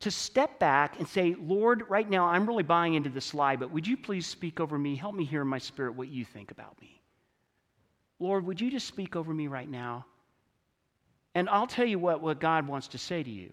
to 0.00 0.10
step 0.10 0.58
back 0.58 0.98
and 0.98 1.08
say, 1.08 1.34
Lord, 1.38 1.84
right 1.88 2.08
now 2.08 2.26
I'm 2.26 2.46
really 2.46 2.62
buying 2.62 2.94
into 2.94 3.10
this 3.10 3.32
lie, 3.32 3.56
but 3.56 3.70
would 3.70 3.86
you 3.86 3.96
please 3.96 4.26
speak 4.26 4.60
over 4.60 4.78
me? 4.78 4.94
Help 4.94 5.14
me 5.14 5.24
hear 5.24 5.42
in 5.42 5.48
my 5.48 5.58
spirit 5.58 5.94
what 5.94 6.08
you 6.08 6.24
think 6.24 6.50
about 6.50 6.80
me. 6.80 7.00
Lord, 8.18 8.46
would 8.46 8.60
you 8.60 8.70
just 8.70 8.86
speak 8.86 9.16
over 9.16 9.32
me 9.32 9.46
right 9.46 9.68
now? 9.68 10.06
And 11.34 11.48
I'll 11.48 11.66
tell 11.66 11.86
you 11.86 11.98
what, 11.98 12.22
what 12.22 12.40
God 12.40 12.66
wants 12.66 12.88
to 12.88 12.98
say 12.98 13.22
to 13.22 13.30
you. 13.30 13.52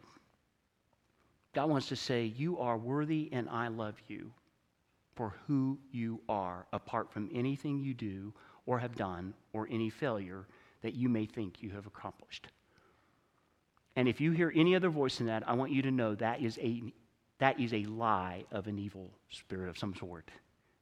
God 1.54 1.70
wants 1.70 1.90
to 1.90 1.96
say, 1.96 2.26
You 2.26 2.60
are 2.60 2.78
worthy 2.78 3.30
and 3.32 3.50
I 3.50 3.68
love 3.68 3.96
you 4.08 4.32
for 5.16 5.36
who 5.48 5.78
you 5.92 6.20
are, 6.28 6.66
apart 6.74 7.12
from 7.12 7.30
anything 7.34 7.80
you 7.80 7.94
do 7.94 8.34
or 8.66 8.80
have 8.80 8.96
done 8.96 9.34
or 9.54 9.68
any 9.70 9.90
failure 9.90 10.48
that 10.82 10.96
you 10.96 11.10
may 11.10 11.26
think 11.26 11.62
you 11.62 11.70
have 11.72 11.86
accomplished. 11.86 12.48
And 13.96 14.08
if 14.08 14.20
you 14.20 14.32
hear 14.32 14.52
any 14.56 14.76
other 14.76 14.90
voice 14.90 15.20
in 15.20 15.28
that, 15.28 15.48
I 15.48 15.54
want 15.54 15.72
you 15.72 15.82
to 15.84 15.92
know 15.92 16.16
that 16.16 16.42
is 16.42 16.58
a, 16.60 16.82
that 17.40 17.60
is 17.60 17.74
a 17.74 17.84
lie 17.86 18.46
of 18.52 18.68
an 18.68 18.80
evil 18.80 19.12
spirit 19.30 19.70
of 19.70 19.78
some 19.78 19.96
sort. 19.96 20.32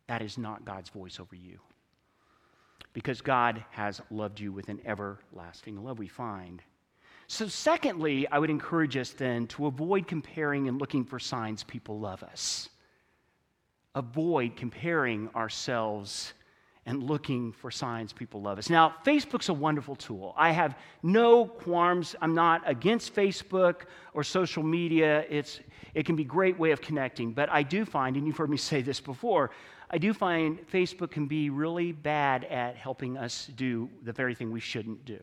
That 0.08 0.22
is 0.22 0.38
not 0.38 0.66
God's 0.66 0.90
voice 0.90 1.20
over 1.20 1.36
you. 1.36 1.60
Because 2.94 3.22
God 3.22 3.64
has 3.72 4.02
loved 4.10 4.40
you 4.40 4.52
with 4.52 4.70
an 4.70 4.80
everlasting 4.86 5.84
love, 5.84 6.00
we 6.00 6.08
find. 6.08 6.62
So, 7.28 7.48
secondly, 7.48 8.28
I 8.28 8.40
would 8.40 8.50
encourage 8.50 8.98
us 8.98 9.12
then 9.12 9.48
to 9.48 9.68
avoid 9.68 10.08
comparing 10.08 10.68
and 10.68 10.80
looking 10.80 11.06
for 11.06 11.18
signs 11.18 11.64
people 11.64 12.00
love 12.00 12.24
us. 12.24 12.68
Avoid 13.96 14.58
comparing 14.58 15.30
ourselves 15.36 16.34
and 16.86 17.04
looking 17.04 17.52
for 17.52 17.70
signs 17.70 18.12
people 18.12 18.42
love 18.42 18.58
us. 18.58 18.70
Now, 18.70 18.96
Facebook's 19.06 19.50
a 19.50 19.54
wonderful 19.54 19.96
tool. 19.96 20.34
I 20.36 20.52
have 20.52 20.78
no 21.04 21.46
qualms. 21.46 22.16
I'm 22.22 22.34
not 22.34 22.64
against 22.66 23.14
Facebook 23.16 23.82
or 24.14 24.24
social 24.24 24.64
media. 24.64 25.26
It's, 25.30 25.60
it 25.94 26.06
can 26.06 26.16
be 26.16 26.24
a 26.24 26.26
great 26.26 26.58
way 26.58 26.72
of 26.72 26.82
connecting. 26.82 27.34
But 27.34 27.50
I 27.50 27.62
do 27.62 27.86
find, 27.86 28.18
and 28.18 28.26
you've 28.26 28.38
heard 28.38 28.50
me 28.50 28.58
say 28.72 28.82
this 28.82 29.00
before, 29.00 29.52
I 29.92 29.98
do 29.98 30.14
find 30.14 30.60
Facebook 30.72 31.12
can 31.12 31.28
be 31.28 31.50
really 31.50 31.92
bad 31.92 32.46
at 32.46 32.78
helping 32.78 33.18
us 33.18 33.50
do 33.56 33.90
the 34.04 34.14
very 34.14 34.34
thing 34.34 34.52
we 34.52 34.62
shouldn't 34.62 35.06
do. 35.06 35.20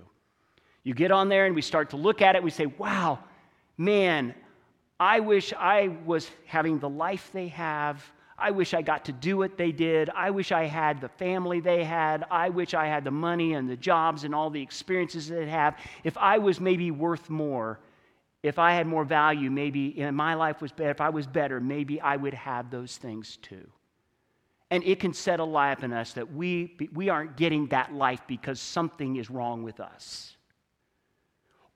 You 0.84 0.94
get 0.94 1.10
on 1.10 1.28
there 1.28 1.46
and 1.46 1.54
we 1.54 1.62
start 1.62 1.90
to 1.90 1.96
look 1.96 2.22
at 2.22 2.36
it, 2.36 2.42
we 2.42 2.50
say, 2.50 2.66
wow, 2.66 3.18
man, 3.76 4.34
I 5.00 5.20
wish 5.20 5.52
I 5.54 5.96
was 6.04 6.30
having 6.46 6.78
the 6.78 6.88
life 6.88 7.30
they 7.32 7.48
have 7.48 8.04
I 8.38 8.52
wish 8.52 8.72
I 8.72 8.82
got 8.82 9.04
to 9.06 9.12
do 9.12 9.36
what 9.36 9.56
they 9.56 9.72
did. 9.72 10.10
I 10.10 10.30
wish 10.30 10.52
I 10.52 10.64
had 10.64 11.00
the 11.00 11.08
family 11.08 11.60
they 11.60 11.82
had. 11.82 12.24
I 12.30 12.50
wish 12.50 12.72
I 12.72 12.86
had 12.86 13.02
the 13.02 13.10
money 13.10 13.54
and 13.54 13.68
the 13.68 13.76
jobs 13.76 14.22
and 14.22 14.34
all 14.34 14.48
the 14.48 14.62
experiences 14.62 15.28
they 15.28 15.46
have. 15.46 15.76
If 16.04 16.16
I 16.16 16.38
was 16.38 16.60
maybe 16.60 16.90
worth 16.92 17.28
more, 17.28 17.80
if 18.44 18.58
I 18.58 18.72
had 18.72 18.86
more 18.86 19.04
value, 19.04 19.50
maybe 19.50 19.98
in 19.98 20.14
my 20.14 20.34
life 20.34 20.62
was 20.62 20.70
better, 20.70 20.90
if 20.90 21.00
I 21.00 21.08
was 21.08 21.26
better, 21.26 21.60
maybe 21.60 22.00
I 22.00 22.16
would 22.16 22.34
have 22.34 22.70
those 22.70 22.96
things 22.96 23.38
too. 23.42 23.68
And 24.70 24.84
it 24.84 25.00
can 25.00 25.12
set 25.12 25.40
a 25.40 25.44
lie 25.44 25.72
up 25.72 25.82
in 25.82 25.92
us 25.92 26.12
that 26.12 26.32
we, 26.32 26.76
we 26.92 27.08
aren't 27.08 27.36
getting 27.36 27.66
that 27.68 27.92
life 27.92 28.20
because 28.28 28.60
something 28.60 29.16
is 29.16 29.30
wrong 29.30 29.64
with 29.64 29.80
us. 29.80 30.36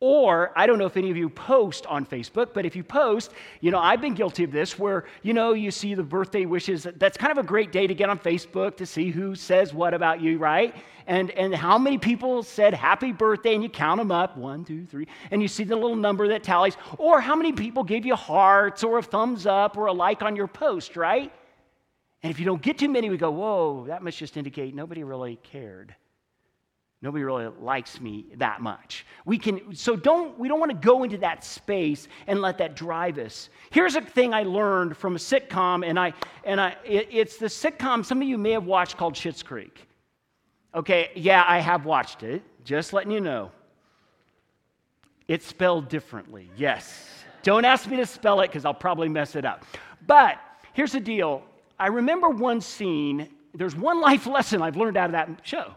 Or, 0.05 0.51
I 0.57 0.67
don't 0.67 0.79
know 0.79 0.87
if 0.87 0.97
any 0.97 1.13
of 1.13 1.17
you 1.17 1.29
post 1.29 1.87
on 1.87 2.05
Facebook, 2.05 2.55
but 2.55 2.67
if 2.67 2.75
you 2.75 2.83
post, 2.83 3.31
you 3.61 3.71
know, 3.71 3.79
I've 3.79 4.01
been 4.01 4.15
guilty 4.15 4.43
of 4.43 4.51
this 4.51 4.77
where, 4.77 5.05
you 5.23 5.33
know, 5.33 5.53
you 5.53 5.71
see 5.71 5.95
the 5.95 6.03
birthday 6.03 6.45
wishes. 6.45 6.89
That's 6.97 7.17
kind 7.17 7.31
of 7.31 7.39
a 7.39 7.47
great 7.47 7.71
day 7.71 7.87
to 7.87 7.95
get 7.95 8.11
on 8.11 8.19
Facebook 8.19 8.77
to 8.79 8.85
see 8.85 9.11
who 9.13 9.37
says 9.37 9.73
what 9.73 9.95
about 9.95 10.21
you, 10.21 10.39
right? 10.39 10.75
And, 11.07 11.31
and 11.31 11.55
how 11.55 11.79
many 11.79 11.99
people 11.99 12.43
said 12.43 12.75
happy 12.75 13.13
birthday, 13.13 13.55
and 13.55 13.63
you 13.63 13.69
count 13.69 13.99
them 13.99 14.11
up 14.11 14.37
one, 14.37 14.65
two, 14.65 14.87
three, 14.87 15.07
and 15.31 15.41
you 15.41 15.47
see 15.47 15.63
the 15.63 15.77
little 15.77 15.95
number 15.95 16.27
that 16.27 16.43
tallies. 16.43 16.77
Or 16.99 17.21
how 17.21 17.37
many 17.37 17.53
people 17.53 17.85
gave 17.85 18.05
you 18.05 18.17
hearts 18.17 18.83
or 18.83 18.99
a 18.99 19.05
thumbs 19.05 19.47
up 19.47 19.77
or 19.77 19.87
a 19.87 19.93
like 19.93 20.23
on 20.23 20.35
your 20.35 20.49
post, 20.49 20.97
right? 20.97 21.33
And 22.25 22.33
if 22.33 22.41
you 22.41 22.45
don't 22.45 22.61
get 22.61 22.77
too 22.77 22.89
many, 22.89 23.09
we 23.09 23.19
go, 23.19 23.31
whoa, 23.31 23.85
that 23.87 24.03
must 24.03 24.19
just 24.19 24.37
indicate 24.37 24.75
nobody 24.75 25.05
really 25.05 25.37
cared. 25.45 25.95
Nobody 27.03 27.25
really 27.25 27.49
likes 27.61 28.01
me 28.01 28.27
that 28.37 28.61
much. 28.61 29.05
We 29.25 29.37
can, 29.37 29.75
so 29.75 29.97
don't, 29.97 30.39
we 30.39 30.47
don't 30.47 30.61
want 30.61 30.71
to 30.71 30.77
go 30.77 31.03
into 31.03 31.19
that 31.19 31.45
space 31.45 32.07
and 32.29 32.41
let 32.41 32.59
that 32.59 32.77
drive 32.77 33.19
us. 33.19 33.51
Here's 33.71 33.97
a 33.97 34.01
thing 34.01 34.33
I 34.33 34.45
learned 34.45 34.97
from 34.97 35.17
a 35.17 35.19
sitcom, 35.19 35.85
and 35.85 35.99
I, 35.99 36.15
and 36.45 36.61
I, 36.61 36.77
it, 36.85 37.09
it's 37.11 37.39
the 37.39 37.47
sitcom 37.47 38.05
some 38.05 38.23
of 38.23 38.29
you 38.29 38.39
may 38.39 38.53
have 38.53 38.65
watched 38.65 38.97
called 38.97 39.15
Schitt's 39.15 39.43
Creek. 39.43 39.89
Okay, 40.77 41.11
yeah, 41.17 41.45
I 41.47 41.59
have 41.59 41.85
watched 41.85 42.23
it. 42.23 42.41
Just 42.65 42.93
letting 42.93 43.11
you 43.11 43.21
know. 43.21 43.51
It's 45.27 45.47
spelled 45.47 45.89
differently, 45.89 46.49
yes. 46.57 47.09
Don't 47.43 47.65
ask 47.65 47.91
me 47.91 47.97
to 47.97 48.07
spell 48.07 48.41
it 48.43 48.47
because 48.47 48.65
I'll 48.65 48.73
probably 48.73 49.09
mess 49.09 49.35
it 49.35 49.45
up. 49.45 49.65
But 50.07 50.39
here's 50.73 50.93
the 50.93 51.01
deal 51.01 51.43
I 51.81 51.89
remember 51.89 52.29
one 52.29 52.61
scene, 52.61 53.29
there's 53.55 53.75
one 53.75 54.01
life 54.01 54.29
lesson 54.29 54.63
I've 54.63 54.77
learned 54.77 54.97
out 54.97 55.07
of 55.07 55.13
that 55.13 55.29
show. 55.43 55.75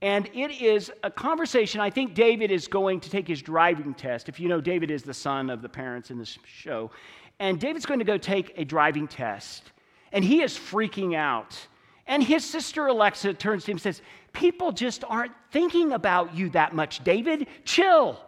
And 0.00 0.28
it 0.32 0.62
is 0.62 0.92
a 1.02 1.10
conversation. 1.10 1.80
I 1.80 1.90
think 1.90 2.14
David 2.14 2.52
is 2.52 2.68
going 2.68 3.00
to 3.00 3.10
take 3.10 3.26
his 3.26 3.42
driving 3.42 3.94
test. 3.94 4.28
If 4.28 4.38
you 4.38 4.48
know, 4.48 4.60
David 4.60 4.90
is 4.90 5.02
the 5.02 5.14
son 5.14 5.50
of 5.50 5.60
the 5.60 5.68
parents 5.68 6.10
in 6.10 6.18
this 6.18 6.38
show. 6.44 6.90
And 7.40 7.58
David's 7.60 7.86
going 7.86 7.98
to 7.98 8.04
go 8.04 8.16
take 8.16 8.52
a 8.56 8.64
driving 8.64 9.08
test. 9.08 9.72
And 10.12 10.24
he 10.24 10.42
is 10.42 10.56
freaking 10.56 11.16
out. 11.16 11.58
And 12.06 12.22
his 12.22 12.44
sister 12.44 12.86
Alexis 12.86 13.36
turns 13.38 13.64
to 13.64 13.72
him 13.72 13.74
and 13.76 13.82
says, 13.82 14.02
People 14.32 14.70
just 14.70 15.04
aren't 15.08 15.32
thinking 15.50 15.92
about 15.92 16.34
you 16.34 16.48
that 16.50 16.74
much, 16.74 17.02
David. 17.02 17.48
Chill. 17.64 18.20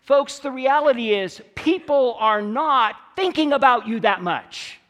Folks, 0.00 0.40
the 0.40 0.50
reality 0.50 1.14
is, 1.14 1.40
people 1.54 2.16
are 2.18 2.42
not 2.42 2.96
thinking 3.14 3.52
about 3.52 3.86
you 3.86 4.00
that 4.00 4.22
much. 4.22 4.80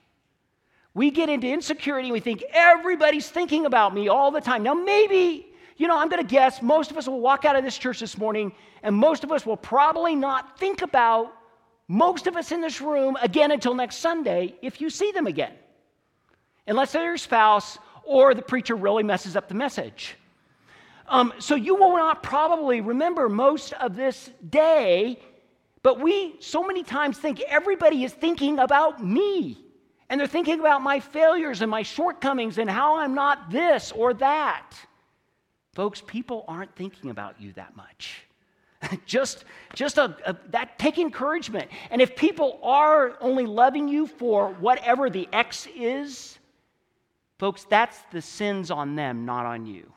We 0.94 1.11
get 1.11 1.28
into 1.28 1.48
insecurity 1.48 2.09
and 2.09 2.12
we 2.12 2.20
think 2.20 2.44
everybody's 2.52 3.28
thinking 3.28 3.64
about 3.66 3.94
me 3.94 4.09
all 4.09 4.31
the 4.31 4.40
time. 4.40 4.62
Now, 4.62 4.74
maybe, 4.74 5.46
you 5.76 5.88
know, 5.88 5.98
I'm 5.98 6.09
going 6.09 6.22
to 6.22 6.28
guess 6.28 6.61
most 6.61 6.90
of 6.90 6.98
us 6.98 7.07
will 7.07 7.20
walk 7.20 7.44
out 7.44 7.57
of 7.57 7.64
this 7.64 7.78
church 7.78 8.00
this 8.00 8.18
morning 8.18 8.52
and 8.83 8.94
most 8.94 9.24
of 9.24 9.33
us 9.33 9.46
will 9.46 9.57
probably 9.57 10.14
not 10.14 10.59
think 10.59 10.83
about 10.83 11.33
most 11.88 12.26
of 12.26 12.37
us 12.37 12.52
in 12.52 12.61
this 12.61 12.81
room 12.81 13.16
again 13.22 13.52
until 13.52 13.74
next 13.74 13.96
Sunday 13.96 14.55
if 14.61 14.81
you 14.81 14.90
see 14.90 15.12
them 15.12 15.26
again. 15.26 15.52
Unless 16.66 16.92
they're 16.92 17.05
your 17.05 17.16
spouse 17.16 17.78
or 18.05 18.35
the 18.35 18.42
preacher 18.42 18.74
really 18.74 19.02
messes 19.02 19.35
up 19.35 19.48
the 19.48 19.55
message. 19.55 20.16
Um, 21.09 21.33
so 21.38 21.55
you 21.55 21.74
will 21.74 21.96
not 21.96 22.22
probably 22.22 22.81
remember 22.81 23.28
most 23.28 23.72
of 23.74 23.96
this 23.96 24.31
day, 24.48 25.18
but 25.83 26.00
we 26.00 26.37
so 26.40 26.62
many 26.62 26.83
times 26.83 27.18
think 27.18 27.40
everybody 27.40 28.05
is 28.05 28.12
thinking 28.12 28.59
about 28.59 29.05
me. 29.05 29.62
And 30.12 30.20
they're 30.20 30.29
thinking 30.29 30.61
about 30.61 30.83
my 30.83 31.01
failures 31.01 31.62
and 31.62 31.70
my 31.70 31.81
shortcomings 31.81 32.59
and 32.59 32.68
how 32.68 32.98
I'm 32.98 33.14
not 33.14 33.51
this 33.51 33.92
or 33.92 34.12
that. 34.12 34.75
Folks, 35.72 36.03
people 36.07 36.44
aren't 36.46 36.77
thinking 36.77 37.09
about 37.09 37.40
you 37.40 37.55
that 37.55 37.75
much. 37.75 38.25
just 39.07 39.46
just 39.75 39.96
a, 39.96 40.14
a, 40.27 40.37
that 40.51 40.79
take 40.79 40.98
encouragement. 40.98 41.70
And 41.90 42.03
if 42.03 42.14
people 42.14 42.61
are 42.62 43.16
only 43.22 43.46
loving 43.46 43.88
you 43.88 44.07
for 44.07 44.48
whatever 44.61 45.09
the 45.09 45.31
X 45.33 45.66
is, 45.75 46.38
folks, 47.38 47.64
that's 47.70 47.98
the 48.12 48.20
sins 48.20 48.70
on 48.70 48.96
them, 48.96 49.25
not 49.25 49.46
on 49.46 49.64
you. 49.64 49.90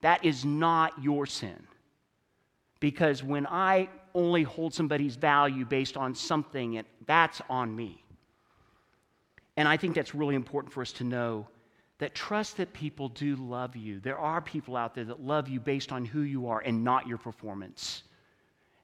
That 0.00 0.24
is 0.24 0.46
not 0.46 0.94
your 1.02 1.26
sin. 1.26 1.66
Because 2.80 3.22
when 3.22 3.46
I 3.46 3.90
only 4.14 4.44
hold 4.44 4.72
somebody's 4.72 5.16
value 5.16 5.66
based 5.66 5.98
on 5.98 6.14
something, 6.14 6.82
that's 7.04 7.42
on 7.50 7.76
me. 7.76 8.01
And 9.56 9.68
I 9.68 9.76
think 9.76 9.94
that's 9.94 10.14
really 10.14 10.34
important 10.34 10.72
for 10.72 10.80
us 10.80 10.92
to 10.92 11.04
know 11.04 11.46
that 11.98 12.14
trust 12.14 12.56
that 12.56 12.72
people 12.72 13.08
do 13.10 13.36
love 13.36 13.76
you. 13.76 14.00
There 14.00 14.18
are 14.18 14.40
people 14.40 14.76
out 14.76 14.94
there 14.94 15.04
that 15.04 15.20
love 15.20 15.48
you 15.48 15.60
based 15.60 15.92
on 15.92 16.04
who 16.04 16.22
you 16.22 16.48
are 16.48 16.60
and 16.60 16.82
not 16.82 17.06
your 17.06 17.18
performance. 17.18 18.02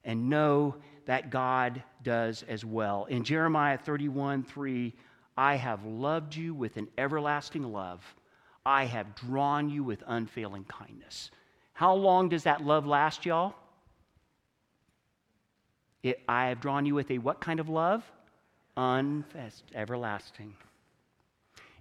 And 0.05 0.29
know 0.29 0.77
that 1.07 1.31
God 1.31 1.83
does 2.03 2.45
as 2.49 2.65
well. 2.65 3.07
In 3.07 3.25
Jeremiah 3.25 3.79
31 3.79 4.45
3, 4.45 4.95
I 5.37 5.57
have 5.57 5.85
loved 5.85 6.37
you 6.37 6.55
with 6.55 6.77
an 6.77 6.89
everlasting 6.97 7.63
love. 7.63 8.03
I 8.65 8.85
have 8.85 9.15
drawn 9.15 9.71
you 9.71 9.83
with 9.83 10.03
unfailing 10.07 10.65
kindness. 10.65 11.31
How 11.73 11.95
long 11.95 12.29
does 12.29 12.43
that 12.43 12.65
love 12.65 12.87
last, 12.87 13.25
y'all? 13.25 13.55
It, 16.03 16.21
I 16.29 16.49
have 16.49 16.61
drawn 16.61 16.87
you 16.87 16.95
with 16.95 17.11
a 17.11 17.19
what 17.19 17.41
kind 17.41 17.61
of 17.61 17.69
love? 17.69 18.05
Unfest, 18.79 19.65
everlasting. 19.75 20.55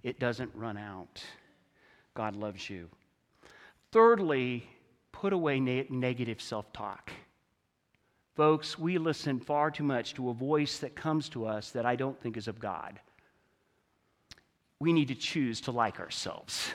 It 0.04 0.20
doesn't 0.20 0.52
run 0.56 0.78
out. 0.78 1.24
God 2.16 2.36
loves 2.36 2.70
you. 2.70 2.90
Thirdly, 3.92 4.68
put 5.12 5.32
away 5.32 5.60
ne- 5.60 5.86
negative 5.90 6.42
self 6.42 6.74
talk. 6.74 7.12
Folks, 8.36 8.78
we 8.78 8.98
listen 8.98 9.40
far 9.40 9.72
too 9.72 9.84
much 9.84 10.16
to 10.16 10.30
a 10.30 10.34
voice 10.34 10.80
that 10.80 10.96
comes 10.96 11.30
to 11.30 11.46
us 11.46 11.72
that 11.72 11.86
I 11.86 11.96
don't 11.96 12.20
think 12.20 12.38
is 12.38 12.48
of 12.48 12.60
God. 12.60 13.00
We 14.80 14.94
need 14.94 15.08
to 15.08 15.16
choose 15.16 15.62
to 15.62 15.72
like 15.72 16.00
ourselves. 16.00 16.72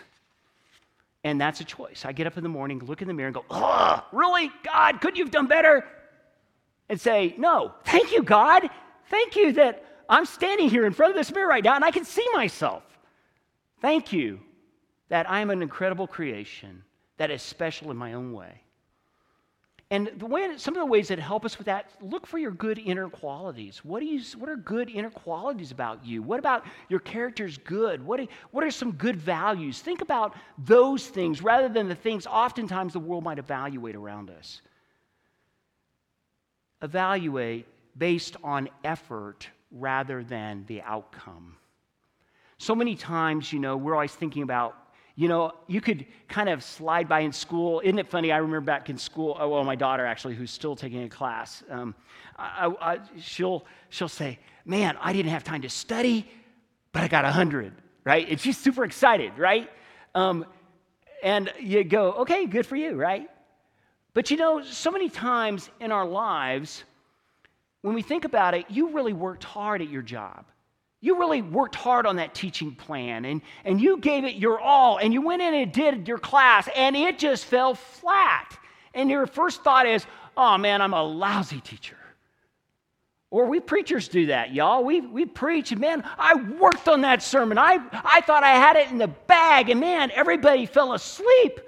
And 1.25 1.41
that's 1.41 1.61
a 1.61 1.65
choice. 1.65 2.05
I 2.05 2.11
get 2.13 2.27
up 2.27 2.37
in 2.37 2.43
the 2.43 2.49
morning, 2.49 2.81
look 2.81 3.01
in 3.01 3.07
the 3.07 3.15
mirror, 3.15 3.29
and 3.29 3.35
go, 3.35 3.45
Oh, 3.49 4.05
really? 4.13 4.51
God, 4.65 5.01
could 5.01 5.17
you 5.17 5.25
have 5.25 5.31
done 5.33 5.47
better? 5.47 5.85
And 6.89 7.01
say, 7.01 7.35
No, 7.39 7.73
thank 7.85 8.13
you, 8.13 8.23
God. 8.23 8.69
Thank 9.09 9.37
you 9.37 9.53
that 9.53 9.85
I'm 10.13 10.27
standing 10.27 10.69
here 10.69 10.85
in 10.85 10.93
front 10.93 11.13
of 11.13 11.17
this 11.17 11.33
mirror 11.33 11.49
right 11.49 11.65
now 11.65 11.75
and 11.75 11.83
I 11.83 11.91
can 11.91 12.05
see 12.05 12.27
myself. 12.35 12.83
Thank 13.81 14.13
you 14.13 14.41
that 15.09 15.29
I'm 15.29 15.49
an 15.49 15.63
incredible 15.63 16.07
creation 16.07 16.85
that 17.17 17.31
is 17.31 17.41
special 17.41 17.91
in 17.91 17.97
my 17.97 18.13
own 18.13 18.35
way. 18.35 18.61
And 19.91 20.11
the 20.19 20.27
way, 20.27 20.57
some 20.59 20.75
of 20.75 20.81
the 20.81 20.87
ways 20.87 21.09
that 21.09 21.19
help 21.19 21.47
us 21.47 21.57
with 21.57 21.67
that, 21.67 21.91
look 22.03 22.27
for 22.27 22.37
your 22.37 22.51
good 22.51 22.79
inner 22.79 23.09
qualities. 23.09 23.85
What, 23.85 24.01
do 24.01 24.07
you, 24.07 24.23
what 24.37 24.51
are 24.51 24.57
good 24.57 24.91
inner 24.91 25.11
qualities 25.11 25.71
about 25.71 26.05
you? 26.05 26.23
What 26.23 26.39
about 26.39 26.67
your 26.91 27.01
character's 27.01 27.57
good? 27.57 28.05
What, 28.05 28.21
what 28.51 28.65
are 28.65 28.71
some 28.71 28.93
good 28.93 29.17
values? 29.17 29.81
Think 29.81 30.03
about 30.03 30.35
those 30.59 31.07
things 31.07 31.41
rather 31.41 31.71
than 31.71 31.89
the 31.89 31.95
things 31.95 32.27
oftentimes 32.27 32.93
the 32.93 33.01
world 33.01 33.25
might 33.25 33.39
evaluate 33.39 33.97
around 33.97 34.29
us. 34.29 34.61
Evaluate 36.83 37.67
based 37.97 38.37
on 38.45 38.69
effort 38.85 39.49
rather 39.73 40.23
than 40.23 40.65
the 40.67 40.83
outcome. 40.83 41.57
So 42.59 42.75
many 42.75 42.95
times, 42.95 43.53
you 43.53 43.59
know, 43.59 43.77
we're 43.77 43.95
always 43.95 44.13
thinking 44.13 44.43
about, 44.43 44.77
you 45.17 45.29
know, 45.29 45.53
you 45.67 45.81
could 45.81 46.07
kind 46.29 46.49
of 46.49 46.63
slide 46.63 47.09
by 47.09 47.21
in 47.21 47.33
school. 47.33 47.81
Isn't 47.85 47.99
it 47.99 48.09
funny? 48.09 48.31
I 48.31 48.37
remember 48.39 48.61
back 48.61 48.89
in 48.89 48.97
school, 48.99 49.37
oh, 49.39 49.49
well, 49.49 49.65
my 49.65 49.75
daughter 49.75 50.07
actually, 50.07 50.35
who's 50.35 50.51
still 50.51 50.77
taking 50.77 51.03
a 51.03 51.09
class, 51.09 51.63
um, 51.71 51.95
I, 52.39 52.73
I, 52.81 52.99
she'll, 53.21 53.65
she'll 53.91 54.09
say, 54.09 54.39
man, 54.65 54.97
I 55.01 55.13
didn't 55.13 55.33
have 55.33 55.45
time 55.45 55.63
to 55.63 55.69
study, 55.69 56.29
but 56.93 57.03
I 57.03 57.09
got 57.09 57.25
100, 57.25 57.73
right? 58.05 58.29
And 58.29 58.41
she's 58.41 58.57
super 58.57 58.85
excited, 58.85 59.37
right? 59.39 59.71
Um, 60.15 60.47
and 61.23 61.53
you 61.61 61.85
go, 61.85 62.13
okay, 62.13 62.47
good 62.47 62.67
for 62.67 62.77
you, 62.77 62.95
right? 62.95 63.29
But 64.15 64.31
you 64.31 64.37
know, 64.37 64.63
so 64.63 64.91
many 64.91 65.09
times 65.09 65.71
in 65.81 65.91
our 65.91 66.07
lives, 66.07 66.85
when 67.83 67.95
we 67.95 68.03
think 68.03 68.25
about 68.25 68.55
it, 68.55 68.67
you 68.69 68.91
really 68.91 69.13
worked 69.13 69.45
hard 69.45 69.83
at 69.83 69.89
your 69.89 70.03
job. 70.03 70.47
You 71.01 71.19
really 71.19 71.43
worked 71.43 71.75
hard 71.75 72.07
on 72.07 72.17
that 72.17 72.33
teaching 72.33 72.75
plan 72.77 73.25
and, 73.25 73.43
and 73.65 73.81
you 73.81 73.99
gave 73.99 74.25
it 74.25 74.37
your 74.37 74.61
all 74.61 74.99
and 74.99 75.13
you 75.13 75.21
went 75.21 75.43
in 75.43 75.53
and 75.53 75.73
did 75.73 76.07
your 76.07 76.19
class 76.19 76.69
and 76.77 76.97
it 76.97 77.19
just 77.19 77.45
fell 77.45 77.75
flat. 77.75 78.57
And 78.95 79.11
your 79.11 79.27
first 79.27 79.65
thought 79.65 79.87
is, 79.87 80.07
oh 80.37 80.57
man, 80.59 80.81
I'm 80.81 80.95
a 80.95 81.03
lousy 81.03 81.61
teacher. 81.61 81.97
Or 83.33 83.47
we 83.47 83.61
preachers 83.61 84.09
do 84.09 84.27
that, 84.27 84.53
y'all. 84.53 84.85
We, 84.85 85.01
we 85.01 85.25
preach, 85.25 85.75
man, 85.75 86.05
I 86.19 86.35
worked 86.35 86.87
on 86.87 87.01
that 87.01 87.23
sermon. 87.23 87.57
I, 87.57 87.79
I 88.05 88.21
thought 88.21 88.45
I 88.45 88.51
had 88.51 88.77
it 88.77 88.91
in 88.91 88.99
the 88.99 89.09
bag, 89.09 89.71
and 89.71 89.81
man, 89.81 90.11
everybody 90.11 90.67
fell 90.67 90.93
asleep. 90.93 91.59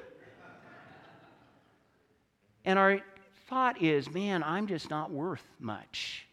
And 2.67 2.79
our 2.79 3.01
thought 3.47 3.83
is, 3.83 4.11
man, 4.11 4.43
I'm 4.43 4.67
just 4.67 4.91
not 4.91 5.11
worth 5.11 5.45
much. 5.59 6.27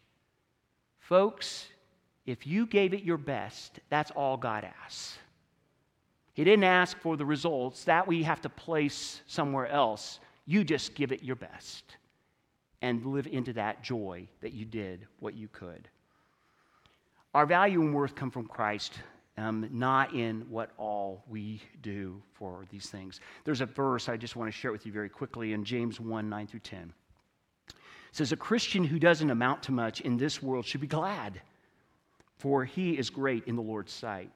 Folks, 0.98 1.66
if 2.26 2.46
you 2.46 2.66
gave 2.66 2.94
it 2.94 3.02
your 3.02 3.18
best, 3.18 3.80
that's 3.90 4.10
all 4.12 4.36
God 4.36 4.64
asks. 4.84 5.18
He 6.34 6.44
didn't 6.44 6.64
ask 6.64 6.96
for 6.98 7.16
the 7.16 7.26
results, 7.26 7.84
that 7.84 8.06
we 8.06 8.22
have 8.22 8.40
to 8.42 8.48
place 8.48 9.20
somewhere 9.26 9.66
else. 9.66 10.20
You 10.46 10.64
just 10.64 10.94
give 10.94 11.12
it 11.12 11.22
your 11.22 11.36
best 11.36 11.96
and 12.80 13.04
live 13.04 13.26
into 13.26 13.52
that 13.52 13.82
joy 13.82 14.26
that 14.40 14.52
you 14.52 14.64
did 14.64 15.06
what 15.20 15.34
you 15.34 15.48
could. 15.48 15.88
Our 17.34 17.46
value 17.46 17.80
and 17.82 17.94
worth 17.94 18.14
come 18.14 18.30
from 18.30 18.46
Christ, 18.46 18.94
um, 19.36 19.68
not 19.70 20.14
in 20.14 20.42
what 20.48 20.70
all 20.78 21.24
we 21.28 21.62
do 21.82 22.22
for 22.32 22.64
these 22.70 22.88
things. 22.88 23.20
There's 23.44 23.60
a 23.60 23.66
verse 23.66 24.08
I 24.08 24.16
just 24.16 24.36
want 24.36 24.52
to 24.52 24.56
share 24.56 24.72
with 24.72 24.86
you 24.86 24.92
very 24.92 25.08
quickly 25.08 25.52
in 25.52 25.64
James 25.64 26.00
1 26.00 26.28
9 26.28 26.46
through 26.46 26.60
10 26.60 26.92
says, 28.12 28.32
A 28.32 28.36
Christian 28.36 28.84
who 28.84 28.98
doesn't 28.98 29.30
amount 29.30 29.64
to 29.64 29.72
much 29.72 30.00
in 30.00 30.16
this 30.16 30.42
world 30.42 30.64
should 30.64 30.80
be 30.80 30.86
glad, 30.86 31.40
for 32.38 32.64
he 32.64 32.96
is 32.96 33.10
great 33.10 33.44
in 33.46 33.56
the 33.56 33.62
Lord's 33.62 33.92
sight. 33.92 34.30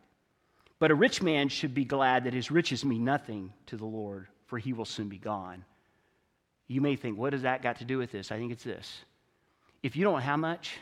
But 0.78 0.90
a 0.90 0.94
rich 0.94 1.22
man 1.22 1.48
should 1.48 1.74
be 1.74 1.84
glad 1.84 2.24
that 2.24 2.34
his 2.34 2.50
riches 2.50 2.84
mean 2.84 3.04
nothing 3.04 3.52
to 3.66 3.76
the 3.76 3.86
Lord, 3.86 4.26
for 4.46 4.58
he 4.58 4.72
will 4.72 4.84
soon 4.84 5.08
be 5.08 5.18
gone. 5.18 5.64
You 6.68 6.80
may 6.80 6.96
think, 6.96 7.16
what 7.16 7.30
does 7.30 7.42
that 7.42 7.62
got 7.62 7.76
to 7.78 7.84
do 7.84 7.98
with 7.98 8.10
this? 8.10 8.32
I 8.32 8.38
think 8.38 8.52
it's 8.52 8.64
this. 8.64 9.04
If 9.82 9.94
you 9.94 10.04
don't 10.04 10.20
have 10.20 10.38
much, 10.38 10.78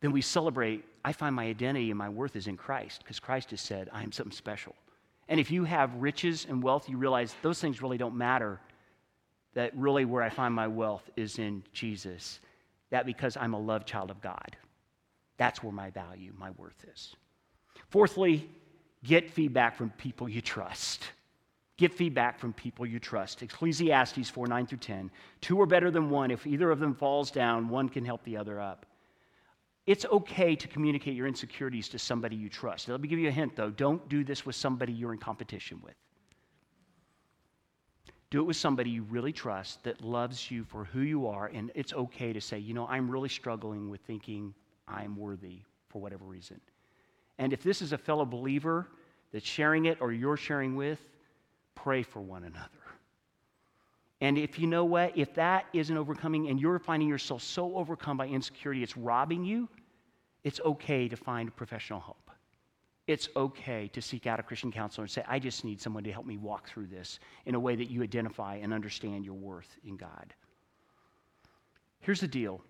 then 0.00 0.12
we 0.12 0.20
celebrate. 0.20 0.84
I 1.04 1.12
find 1.12 1.34
my 1.34 1.46
identity 1.46 1.90
and 1.90 1.98
my 1.98 2.08
worth 2.08 2.36
is 2.36 2.46
in 2.46 2.56
Christ 2.56 3.02
because 3.02 3.18
Christ 3.18 3.50
has 3.50 3.60
said, 3.60 3.88
I 3.92 4.02
am 4.02 4.12
something 4.12 4.32
special. 4.32 4.74
And 5.28 5.40
if 5.40 5.50
you 5.50 5.64
have 5.64 5.94
riches 5.94 6.46
and 6.48 6.62
wealth, 6.62 6.88
you 6.88 6.96
realize 6.96 7.34
those 7.42 7.60
things 7.60 7.82
really 7.82 7.98
don't 7.98 8.16
matter. 8.16 8.60
That 9.54 9.76
really 9.76 10.04
where 10.04 10.22
I 10.22 10.30
find 10.30 10.54
my 10.54 10.68
wealth 10.68 11.08
is 11.16 11.38
in 11.38 11.62
Jesus. 11.72 12.40
That 12.90 13.06
because 13.06 13.36
I'm 13.36 13.54
a 13.54 13.58
loved 13.58 13.86
child 13.86 14.10
of 14.10 14.20
God. 14.20 14.56
That's 15.36 15.62
where 15.62 15.72
my 15.72 15.90
value, 15.90 16.32
my 16.36 16.50
worth 16.52 16.84
is. 16.92 17.14
Fourthly, 17.90 18.48
get 19.04 19.30
feedback 19.30 19.76
from 19.76 19.90
people 19.90 20.28
you 20.28 20.40
trust. 20.40 21.04
Get 21.76 21.94
feedback 21.94 22.38
from 22.40 22.52
people 22.52 22.84
you 22.84 22.98
trust. 22.98 23.42
Ecclesiastes 23.42 24.28
4 24.28 24.46
9 24.48 24.66
through 24.66 24.78
10. 24.78 25.10
Two 25.40 25.60
are 25.60 25.66
better 25.66 25.90
than 25.90 26.10
one. 26.10 26.30
If 26.30 26.46
either 26.46 26.70
of 26.70 26.80
them 26.80 26.94
falls 26.94 27.30
down, 27.30 27.68
one 27.68 27.88
can 27.88 28.04
help 28.04 28.22
the 28.24 28.36
other 28.36 28.60
up. 28.60 28.84
It's 29.86 30.04
okay 30.06 30.54
to 30.56 30.68
communicate 30.68 31.14
your 31.14 31.26
insecurities 31.26 31.88
to 31.90 31.98
somebody 31.98 32.36
you 32.36 32.50
trust. 32.50 32.88
Let 32.88 33.00
me 33.00 33.08
give 33.08 33.20
you 33.20 33.28
a 33.28 33.32
hint, 33.32 33.56
though. 33.56 33.70
Don't 33.70 34.06
do 34.08 34.22
this 34.22 34.44
with 34.44 34.54
somebody 34.56 34.92
you're 34.92 35.14
in 35.14 35.18
competition 35.18 35.80
with. 35.82 35.94
Do 38.30 38.40
it 38.40 38.44
with 38.44 38.56
somebody 38.56 38.90
you 38.90 39.04
really 39.04 39.32
trust 39.32 39.82
that 39.84 40.02
loves 40.02 40.50
you 40.50 40.64
for 40.64 40.84
who 40.84 41.00
you 41.00 41.26
are, 41.26 41.46
and 41.46 41.70
it's 41.74 41.94
okay 41.94 42.32
to 42.32 42.40
say, 42.40 42.58
you 42.58 42.74
know, 42.74 42.86
I'm 42.86 43.10
really 43.10 43.28
struggling 43.28 43.88
with 43.88 44.02
thinking 44.02 44.54
I'm 44.86 45.16
worthy 45.16 45.60
for 45.88 46.00
whatever 46.00 46.24
reason. 46.24 46.60
And 47.38 47.52
if 47.52 47.62
this 47.62 47.80
is 47.80 47.92
a 47.92 47.98
fellow 47.98 48.26
believer 48.26 48.86
that's 49.32 49.46
sharing 49.46 49.86
it 49.86 49.98
or 50.00 50.12
you're 50.12 50.36
sharing 50.36 50.76
with, 50.76 51.00
pray 51.74 52.02
for 52.02 52.20
one 52.20 52.44
another. 52.44 52.68
And 54.20 54.36
if 54.36 54.58
you 54.58 54.66
know 54.66 54.84
what, 54.84 55.16
if 55.16 55.34
that 55.34 55.66
isn't 55.72 55.96
overcoming 55.96 56.48
and 56.48 56.60
you're 56.60 56.78
finding 56.78 57.08
yourself 57.08 57.42
so 57.42 57.76
overcome 57.76 58.16
by 58.16 58.26
insecurity, 58.26 58.82
it's 58.82 58.96
robbing 58.96 59.44
you, 59.44 59.68
it's 60.42 60.60
okay 60.64 61.08
to 61.08 61.16
find 61.16 61.54
professional 61.54 62.00
help. 62.00 62.27
It's 63.08 63.28
okay 63.34 63.88
to 63.94 64.00
seek 64.00 64.28
out 64.28 64.38
a 64.38 64.42
Christian 64.42 64.70
counselor 64.70 65.04
and 65.04 65.10
say, 65.10 65.24
I 65.26 65.40
just 65.40 65.64
need 65.64 65.80
someone 65.80 66.04
to 66.04 66.12
help 66.12 66.26
me 66.26 66.36
walk 66.36 66.68
through 66.68 66.86
this 66.86 67.18
in 67.46 67.56
a 67.56 67.60
way 67.60 67.74
that 67.74 67.90
you 67.90 68.04
identify 68.04 68.56
and 68.56 68.72
understand 68.72 69.24
your 69.24 69.34
worth 69.34 69.76
in 69.84 69.96
God. 69.96 70.34
Here's 72.00 72.20
the 72.20 72.28
deal, 72.28 72.62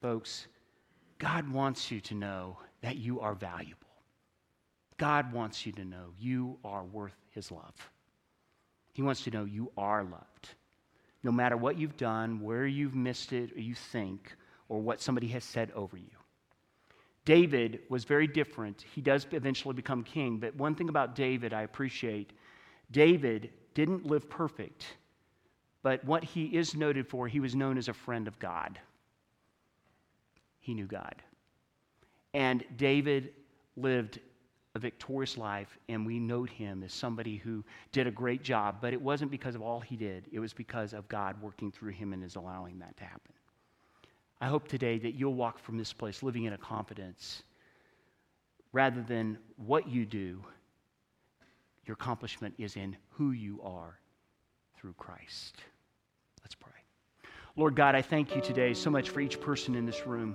folks 0.00 0.48
God 1.18 1.48
wants 1.52 1.90
you 1.90 2.00
to 2.00 2.14
know 2.14 2.58
that 2.80 2.96
you 2.96 3.20
are 3.20 3.34
valuable. 3.34 3.76
God 4.96 5.32
wants 5.32 5.64
you 5.64 5.72
to 5.72 5.84
know 5.84 6.14
you 6.18 6.58
are 6.64 6.84
worth 6.84 7.16
his 7.30 7.52
love. 7.52 7.74
He 8.94 9.02
wants 9.02 9.22
to 9.24 9.30
know 9.30 9.44
you 9.44 9.70
are 9.76 10.02
loved 10.02 10.48
no 11.22 11.30
matter 11.30 11.56
what 11.56 11.78
you've 11.78 11.96
done, 11.96 12.40
where 12.40 12.66
you've 12.66 12.94
missed 12.94 13.32
it, 13.32 13.52
or 13.52 13.60
you 13.60 13.74
think, 13.74 14.34
or 14.68 14.80
what 14.80 15.00
somebody 15.00 15.28
has 15.28 15.44
said 15.44 15.70
over 15.72 15.96
you. 15.96 16.21
David 17.24 17.80
was 17.88 18.04
very 18.04 18.26
different. 18.26 18.84
He 18.94 19.00
does 19.00 19.26
eventually 19.30 19.74
become 19.74 20.02
king, 20.02 20.38
but 20.38 20.54
one 20.56 20.74
thing 20.74 20.88
about 20.88 21.14
David 21.14 21.52
I 21.52 21.62
appreciate 21.62 22.32
David 22.90 23.50
didn't 23.74 24.06
live 24.06 24.28
perfect, 24.28 24.96
but 25.82 26.04
what 26.04 26.24
he 26.24 26.46
is 26.46 26.74
noted 26.74 27.08
for, 27.08 27.28
he 27.28 27.40
was 27.40 27.54
known 27.54 27.78
as 27.78 27.88
a 27.88 27.94
friend 27.94 28.28
of 28.28 28.38
God. 28.38 28.78
He 30.60 30.74
knew 30.74 30.86
God. 30.86 31.14
And 32.34 32.64
David 32.76 33.30
lived 33.76 34.20
a 34.74 34.78
victorious 34.78 35.36
life, 35.36 35.76
and 35.88 36.06
we 36.06 36.18
note 36.18 36.48
him 36.48 36.82
as 36.82 36.92
somebody 36.92 37.36
who 37.36 37.62
did 37.92 38.06
a 38.06 38.10
great 38.10 38.42
job, 38.42 38.76
but 38.80 38.92
it 38.92 39.00
wasn't 39.00 39.30
because 39.30 39.54
of 39.54 39.62
all 39.62 39.80
he 39.80 39.96
did, 39.96 40.26
it 40.32 40.40
was 40.40 40.52
because 40.52 40.92
of 40.92 41.06
God 41.08 41.40
working 41.42 41.70
through 41.70 41.92
him 41.92 42.12
and 42.12 42.24
is 42.24 42.36
allowing 42.36 42.78
that 42.78 42.96
to 42.96 43.04
happen. 43.04 43.32
I 44.42 44.46
hope 44.46 44.66
today 44.66 44.98
that 44.98 45.14
you'll 45.14 45.34
walk 45.34 45.60
from 45.60 45.78
this 45.78 45.92
place 45.92 46.20
living 46.20 46.46
in 46.46 46.52
a 46.52 46.58
confidence 46.58 47.44
rather 48.72 49.00
than 49.00 49.38
what 49.54 49.88
you 49.88 50.04
do, 50.04 50.42
your 51.86 51.94
accomplishment 51.94 52.52
is 52.58 52.74
in 52.74 52.96
who 53.10 53.30
you 53.30 53.60
are 53.62 54.00
through 54.76 54.94
Christ. 54.94 55.58
Let's 56.42 56.56
pray. 56.56 56.72
Lord 57.54 57.76
God, 57.76 57.94
I 57.94 58.02
thank 58.02 58.34
you 58.34 58.42
today 58.42 58.74
so 58.74 58.90
much 58.90 59.10
for 59.10 59.20
each 59.20 59.40
person 59.40 59.76
in 59.76 59.86
this 59.86 60.08
room. 60.08 60.34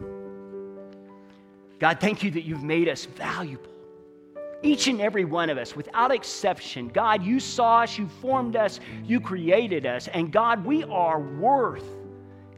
God, 1.77 1.99
thank 1.99 2.23
you 2.23 2.31
that 2.31 2.43
you've 2.43 2.63
made 2.63 2.87
us 2.87 3.03
valuable. 3.03 3.71
Each 4.63 4.87
and 4.87 5.01
every 5.01 5.25
one 5.25 5.49
of 5.49 5.57
us, 5.57 5.75
without 5.75 6.13
exception, 6.13 6.87
God, 6.87 7.25
you 7.25 7.41
saw 7.41 7.81
us, 7.81 7.97
you 7.97 8.07
formed 8.21 8.55
us, 8.55 8.79
you 9.03 9.19
created 9.19 9.85
us, 9.85 10.07
and 10.07 10.31
God, 10.31 10.63
we 10.63 10.85
are 10.85 11.19
worth 11.19 11.83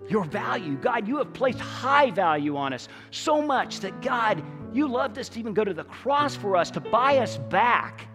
your 0.09 0.25
value. 0.25 0.75
God, 0.75 1.07
you 1.07 1.17
have 1.17 1.33
placed 1.33 1.59
high 1.59 2.11
value 2.11 2.57
on 2.57 2.73
us, 2.73 2.87
so 3.11 3.41
much 3.41 3.79
that 3.81 4.01
God, 4.01 4.43
you 4.73 4.87
loved 4.87 5.17
us 5.17 5.29
to 5.29 5.39
even 5.39 5.53
go 5.53 5.63
to 5.63 5.73
the 5.73 5.83
cross 5.83 6.35
for 6.35 6.55
us, 6.55 6.71
to 6.71 6.79
buy 6.79 7.17
us 7.17 7.37
back, 7.37 8.07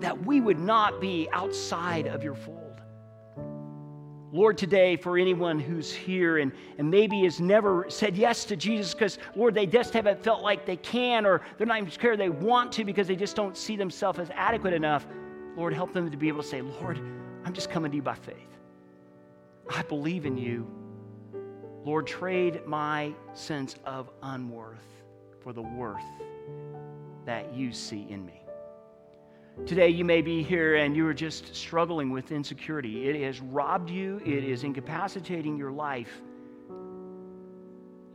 that 0.00 0.24
we 0.24 0.40
would 0.40 0.58
not 0.58 1.00
be 1.00 1.28
outside 1.32 2.06
of 2.06 2.24
your 2.24 2.34
fold. 2.34 2.58
Lord, 4.32 4.56
today, 4.56 4.96
for 4.96 5.18
anyone 5.18 5.60
who's 5.60 5.92
here 5.92 6.38
and, 6.38 6.52
and 6.78 6.90
maybe 6.90 7.22
has 7.24 7.38
never 7.38 7.84
said 7.90 8.16
yes 8.16 8.46
to 8.46 8.56
Jesus 8.56 8.94
because, 8.94 9.18
Lord, 9.36 9.54
they 9.54 9.66
just 9.66 9.92
haven't 9.92 10.24
felt 10.24 10.40
like 10.40 10.64
they 10.64 10.76
can 10.76 11.26
or 11.26 11.42
they're 11.58 11.66
not 11.66 11.76
even 11.76 11.90
sure 11.90 12.16
they 12.16 12.30
want 12.30 12.72
to 12.72 12.84
because 12.84 13.06
they 13.06 13.16
just 13.16 13.36
don't 13.36 13.58
see 13.58 13.76
themselves 13.76 14.18
as 14.18 14.30
adequate 14.30 14.72
enough, 14.72 15.06
Lord, 15.54 15.74
help 15.74 15.92
them 15.92 16.10
to 16.10 16.16
be 16.16 16.28
able 16.28 16.42
to 16.42 16.48
say, 16.48 16.62
Lord, 16.62 16.98
I'm 17.44 17.52
just 17.52 17.68
coming 17.68 17.90
to 17.90 17.96
you 17.96 18.02
by 18.02 18.14
faith. 18.14 18.36
I 19.70 19.82
believe 19.82 20.24
in 20.24 20.38
you. 20.38 20.66
Lord, 21.84 22.06
trade 22.06 22.66
my 22.66 23.12
sense 23.34 23.76
of 23.84 24.08
unworth 24.22 24.78
for 25.40 25.52
the 25.52 25.62
worth 25.62 26.02
that 27.24 27.54
you 27.54 27.72
see 27.72 28.06
in 28.08 28.24
me. 28.24 28.42
Today, 29.66 29.88
you 29.88 30.04
may 30.04 30.22
be 30.22 30.42
here 30.42 30.76
and 30.76 30.96
you 30.96 31.06
are 31.06 31.14
just 31.14 31.54
struggling 31.54 32.10
with 32.10 32.32
insecurity. 32.32 33.08
It 33.08 33.20
has 33.22 33.40
robbed 33.40 33.90
you, 33.90 34.20
it 34.24 34.44
is 34.44 34.64
incapacitating 34.64 35.58
your 35.58 35.72
life. 35.72 36.22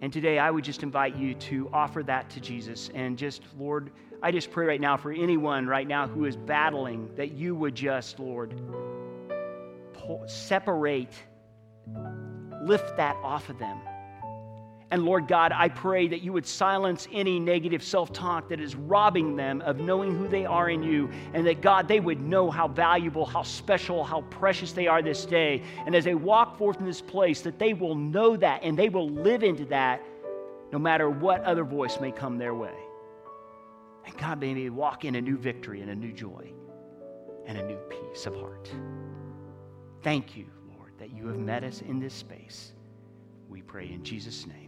And 0.02 0.14
today, 0.14 0.40
I 0.40 0.50
would 0.50 0.64
just 0.64 0.84
invite 0.84 1.16
you 1.16 1.34
to 1.36 1.70
offer 1.74 2.04
that 2.04 2.30
to 2.32 2.40
Jesus 2.40 2.90
and 2.94 3.18
just, 3.18 3.44
Lord, 3.58 3.92
I 4.22 4.32
just 4.32 4.50
pray 4.50 4.66
right 4.66 4.82
now 4.82 4.98
for 4.98 5.12
anyone 5.12 5.68
right 5.68 5.88
now 5.88 6.08
who 6.08 6.26
is 6.26 6.36
battling 6.36 7.10
that 7.16 7.34
you 7.34 7.54
would 7.56 7.76
just, 7.76 8.20
Lord, 8.20 8.60
separate, 10.26 11.14
lift 12.68 12.98
that 12.98 13.16
off 13.24 13.50
of 13.50 13.58
them 13.58 13.80
and 14.90 15.04
Lord 15.04 15.28
God, 15.28 15.52
I 15.54 15.68
pray 15.68 16.08
that 16.08 16.22
you 16.22 16.32
would 16.32 16.46
silence 16.46 17.10
any 17.12 17.40
negative 17.40 17.84
self 17.84 18.14
talk 18.14 18.48
that 18.50 18.62
is 18.62 18.76
robbing 18.76 19.36
them 19.36 19.62
of 19.62 19.80
knowing 19.80 20.18
who 20.18 20.30
they 20.30 20.46
are 20.46 20.70
in 20.70 20.82
you, 20.82 21.10
and 21.34 21.46
that 21.46 21.62
God, 21.62 21.90
they 21.90 22.00
would 22.00 22.22
know 22.22 22.50
how 22.50 22.70
valuable, 22.70 23.26
how 23.26 23.44
special, 23.44 24.04
how 24.04 24.22
precious 24.30 24.72
they 24.72 24.88
are 24.88 25.02
this 25.02 25.26
day. 25.26 25.62
And 25.86 25.94
as 25.94 26.06
they 26.06 26.16
walk 26.16 26.58
forth 26.58 26.80
in 26.80 26.86
this 26.86 27.02
place, 27.02 27.42
that 27.42 27.60
they 27.60 27.74
will 27.74 27.96
know 27.96 28.38
that 28.38 28.64
and 28.64 28.80
they 28.80 28.88
will 28.88 29.10
live 29.10 29.44
into 29.44 29.66
that 29.66 30.02
no 30.72 30.80
matter 30.80 31.10
what 31.10 31.44
other 31.44 31.66
voice 31.66 32.00
may 32.00 32.12
come 32.12 32.38
their 32.38 32.54
way. 32.54 32.76
And 34.06 34.18
God, 34.18 34.40
may 34.40 34.54
they 34.54 34.70
walk 34.70 35.04
in 35.04 35.16
a 35.16 35.22
new 35.22 35.38
victory 35.38 35.82
and 35.82 35.90
a 35.90 35.96
new 35.96 36.14
joy 36.14 36.54
and 37.46 37.58
a 37.58 37.66
new 37.66 37.78
peace 37.90 38.26
of 38.26 38.36
heart. 38.36 38.72
Thank 40.02 40.38
you, 40.38 40.46
that 41.00 41.16
you 41.16 41.28
have 41.28 41.38
met 41.38 41.64
us 41.64 41.82
in 41.82 42.00
this 42.00 42.14
space. 42.14 42.74
We 43.50 43.62
pray 43.62 43.90
in 43.90 44.04
Jesus' 44.04 44.46
name. 44.48 44.67